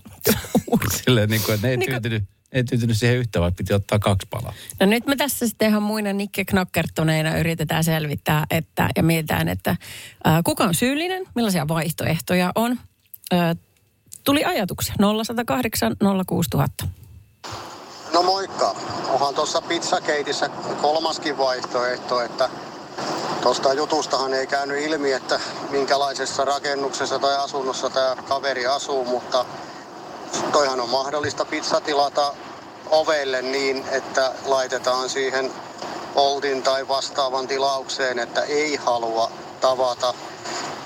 Silleen 1.04 1.30
niin 1.30 1.42
kuin, 1.42 1.54
että 1.54 1.66
ne 1.66 1.70
ei 1.70 1.76
Niin 1.76 1.90
tyytynyt, 1.90 2.24
ei 2.52 2.64
tyytynyt 2.64 2.96
siihen 2.96 3.16
yhtä, 3.16 3.40
vaan 3.40 3.54
piti 3.54 3.74
ottaa 3.74 3.98
kaksi 3.98 4.26
palaa. 4.30 4.52
No 4.80 4.86
nyt 4.86 5.06
me 5.06 5.16
tässä 5.16 5.48
sitten 5.48 5.68
ihan 5.68 5.82
muina 5.82 6.12
Nikke 6.12 6.44
Knackertoneina 6.44 7.38
yritetään 7.38 7.84
selvittää 7.84 8.46
että, 8.50 8.88
ja 8.96 9.02
mietitään, 9.02 9.48
että 9.48 9.76
ää, 10.24 10.40
kuka 10.44 10.64
on 10.64 10.74
syyllinen, 10.74 11.24
millaisia 11.34 11.68
vaihtoehtoja 11.68 12.52
on. 12.54 12.78
Ää, 13.32 13.56
tuli 14.24 14.44
ajatuksia 14.44 14.94
0108 14.98 15.96
06000. 16.26 16.88
No 18.12 18.22
moikka. 18.22 18.76
Onhan 19.08 19.34
tuossa 19.34 19.60
pizzakeitissä 19.60 20.48
kolmaskin 20.82 21.38
vaihtoehto, 21.38 22.20
että 22.20 22.48
tuosta 23.42 23.72
jutustahan 23.74 24.34
ei 24.34 24.46
käynyt 24.46 24.82
ilmi, 24.82 25.12
että 25.12 25.40
minkälaisessa 25.70 26.44
rakennuksessa 26.44 27.18
tai 27.18 27.36
asunnossa 27.36 27.90
tämä 27.90 28.16
kaveri 28.28 28.66
asuu, 28.66 29.04
mutta 29.04 29.44
toihan 30.52 30.80
on 30.80 30.88
mahdollista 30.88 31.44
pizza 31.44 31.80
tilata 31.80 32.34
ovelle 32.90 33.42
niin, 33.42 33.84
että 33.90 34.32
laitetaan 34.44 35.08
siihen 35.08 35.52
Oltin 36.14 36.62
tai 36.62 36.88
vastaavan 36.88 37.48
tilaukseen, 37.48 38.18
että 38.18 38.42
ei 38.42 38.76
halua 38.76 39.30
tavata 39.60 40.14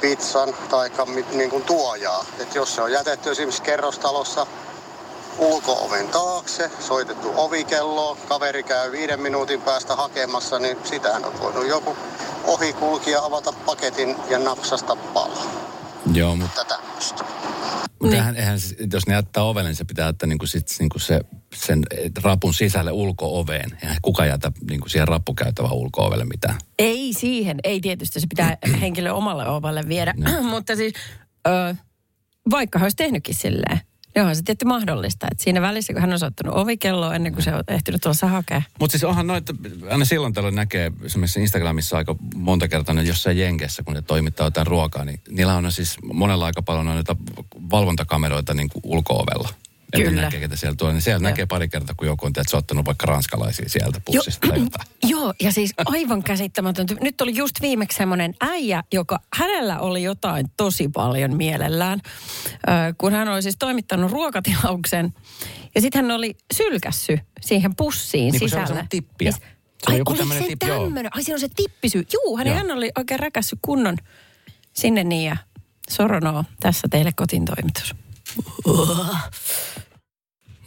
pizzan 0.00 0.54
tai 0.70 0.90
niin 1.32 1.50
kuin 1.50 1.62
tuojaa. 1.62 2.24
Et 2.38 2.54
jos 2.54 2.74
se 2.74 2.82
on 2.82 2.92
jätetty 2.92 3.30
esimerkiksi 3.30 3.62
kerrostalossa 3.62 4.46
ulko-oven 5.38 6.08
taakse, 6.08 6.70
soitettu 6.80 7.32
ovikello, 7.36 8.16
kaveri 8.28 8.62
käy 8.62 8.92
viiden 8.92 9.20
minuutin 9.20 9.62
päästä 9.62 9.96
hakemassa, 9.96 10.58
niin 10.58 10.78
sitähän 10.84 11.24
on 11.24 11.40
voinut 11.40 11.66
joku 11.66 11.96
ohikulkija 12.46 13.24
avata 13.24 13.52
paketin 13.66 14.16
ja 14.28 14.38
napsasta 14.38 14.96
palaa. 14.96 15.61
Joo, 16.14 16.36
mutta 16.36 16.64
Tätä 16.64 16.82
tämmöistä. 16.82 17.24
Mutta 18.02 18.16
eihän, 18.16 18.36
eihän, 18.36 18.60
se- 18.60 18.76
jos 18.92 19.06
ne 19.06 19.14
jättää 19.14 19.42
ovelle, 19.42 19.68
niin 19.68 19.76
se 19.76 19.84
pitää 19.84 20.06
jättää 20.08 20.26
niinku 20.26 20.46
sit, 20.46 20.66
niinku 20.78 20.98
se, 20.98 21.20
sen 21.54 21.82
rapun 22.22 22.54
sisälle 22.54 22.92
ulko-oveen. 22.92 23.78
Eihän 23.82 23.96
kuka 24.02 24.26
jätä 24.26 24.52
niinku 24.70 24.88
siihen 24.88 25.08
rappukäytävään 25.08 25.74
ulko-ovelle 25.74 26.24
mitään. 26.24 26.58
Ei 26.78 27.12
siihen, 27.12 27.58
ei 27.64 27.80
tietysti 27.80 28.20
se 28.20 28.26
pitää 28.26 28.56
henkilö 28.80 29.12
omalle 29.12 29.48
ovelle 29.48 29.82
viedä, 29.88 30.14
mutta 30.50 30.76
siis 30.76 30.92
ö, 31.46 31.74
vaikka 32.50 32.78
hän 32.78 32.84
olisi 32.84 32.96
tehnytkin 32.96 33.34
silleen, 33.34 33.80
niin 34.14 34.20
onhan 34.20 34.36
se 34.36 34.42
tietty 34.42 34.64
mahdollista, 34.64 35.26
että 35.30 35.44
siinä 35.44 35.60
välissä 35.60 35.92
kun 35.92 36.00
hän 36.00 36.12
on 36.12 36.18
soittanut 36.18 36.56
ovikelloa 36.56 37.14
ennen 37.14 37.32
kuin 37.32 37.42
se 37.42 37.54
on 37.54 37.64
ehtinyt 37.68 38.00
tuossa 38.00 38.26
hakea. 38.26 38.62
Mutta 38.80 38.92
siis 38.92 39.04
onhan 39.04 39.26
noita, 39.26 39.54
aina 39.90 40.04
silloin 40.04 40.32
tällöin 40.32 40.54
näkee 40.54 40.92
esimerkiksi 41.04 41.40
Instagramissa 41.40 41.96
aika 41.96 42.16
monta 42.34 42.68
kertaa 42.68 42.94
ne 42.94 43.02
jossain 43.02 43.38
Jenkessä, 43.38 43.82
kun 43.82 43.94
ne 43.94 44.02
toimittaa 44.02 44.46
jotain 44.46 44.66
ruokaa, 44.66 45.04
niin 45.04 45.20
niillä 45.30 45.54
on 45.54 45.72
siis 45.72 45.96
monella 46.12 46.46
aika 46.46 46.62
paljon 46.62 46.86
noita 46.86 47.16
valvontakameroita 47.70 48.54
niin 48.54 48.68
kuin 48.68 48.82
ulko-ovella. 48.84 49.48
Että 49.92 50.08
Kyllä. 50.08 50.22
näkee, 50.22 50.40
ketä 50.40 50.56
siellä 50.56 50.76
tulee. 50.76 50.92
Niin 50.92 51.02
siellä 51.02 51.22
Joo. 51.24 51.30
näkee 51.30 51.46
pari 51.46 51.68
kertaa, 51.68 51.94
kun 51.98 52.06
joku 52.06 52.26
on 52.26 52.32
tiedät, 52.32 52.54
ottanut 52.54 52.86
vaikka 52.86 53.06
ranskalaisia 53.06 53.68
sieltä 53.68 54.00
pussista 54.04 54.46
jotain. 54.46 54.70
Joo, 55.04 55.34
ja 55.42 55.52
siis 55.52 55.72
aivan 55.84 56.22
käsittämätöntä. 56.22 56.94
Nyt 57.00 57.20
oli 57.20 57.36
just 57.36 57.60
viimeksi 57.62 57.96
semmoinen 57.98 58.34
äijä, 58.40 58.82
joka 58.92 59.20
hänellä 59.36 59.78
oli 59.80 60.02
jotain 60.02 60.46
tosi 60.56 60.88
paljon 60.88 61.36
mielellään, 61.36 62.00
kun 62.98 63.12
hän 63.12 63.28
oli 63.28 63.42
siis 63.42 63.56
toimittanut 63.58 64.10
ruokatilauksen. 64.12 65.14
Ja 65.74 65.80
sitten 65.80 66.04
hän 66.04 66.10
oli 66.14 66.36
sylkässy 66.54 67.18
siihen 67.40 67.76
pussiin 67.76 68.32
Niin 68.32 68.32
kuin 68.32 68.40
se 68.40 68.44
sisälle. 68.50 68.66
semmoinen 68.66 68.88
tippiä. 68.88 69.32
S- 69.32 69.34
Se 69.36 69.40
oli 69.88 69.94
Ai, 69.94 69.98
joku 69.98 70.10
oli 70.12 70.18
tämmöinen 70.18 70.42
se 70.42 70.48
tippi, 70.48 70.66
joo. 70.66 70.82
tämmöinen. 70.84 71.16
Ai 71.16 71.22
siinä 71.22 71.36
on 71.36 71.40
se 71.40 71.48
tippisy. 71.56 71.98
Juu, 72.12 72.38
Joo. 72.38 72.54
hän 72.54 72.70
oli 72.70 72.90
oikein 72.98 73.20
räkässyt 73.20 73.58
kunnon 73.62 73.96
sinne 74.72 75.04
niin 75.04 75.26
ja 75.28 75.36
Soronoo, 75.90 76.44
tässä 76.60 76.88
teille 76.90 77.12
kotiin 77.16 77.44
toimitus. 77.44 77.94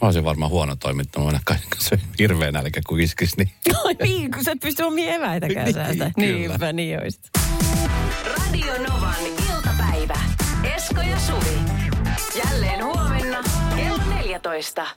Mä 0.02 0.08
olisin 0.08 0.24
varmaan 0.26 0.52
huono 0.52 0.76
toimittamaan, 0.76 1.40
aina 1.50 1.62
se 1.80 2.00
hirveä 2.20 2.52
nälkä 2.52 2.82
kuin 2.88 3.04
iskis, 3.04 3.38
niin 3.38 3.52
Ai 3.86 3.96
niin, 4.04 4.32
kun 4.32 4.44
sä 4.44 4.52
et 4.52 4.60
pysty 4.60 4.84
omia 4.84 5.14
eväitäkään 5.14 5.66
Niin, 5.66 5.74
säästä. 5.76 6.12
Niinpä, 6.18 6.74
niin 6.74 7.02
oisit. 7.04 7.22
Radio 8.38 8.74
Novan 8.90 9.16
iltapäivä. 9.56 10.20
Esko 10.76 11.02
ja 11.02 11.20
Suvi. 11.20 11.58
Jälleen 12.46 12.84
huomenna 12.86 13.44
kello 13.76 13.98
14. 14.16 14.88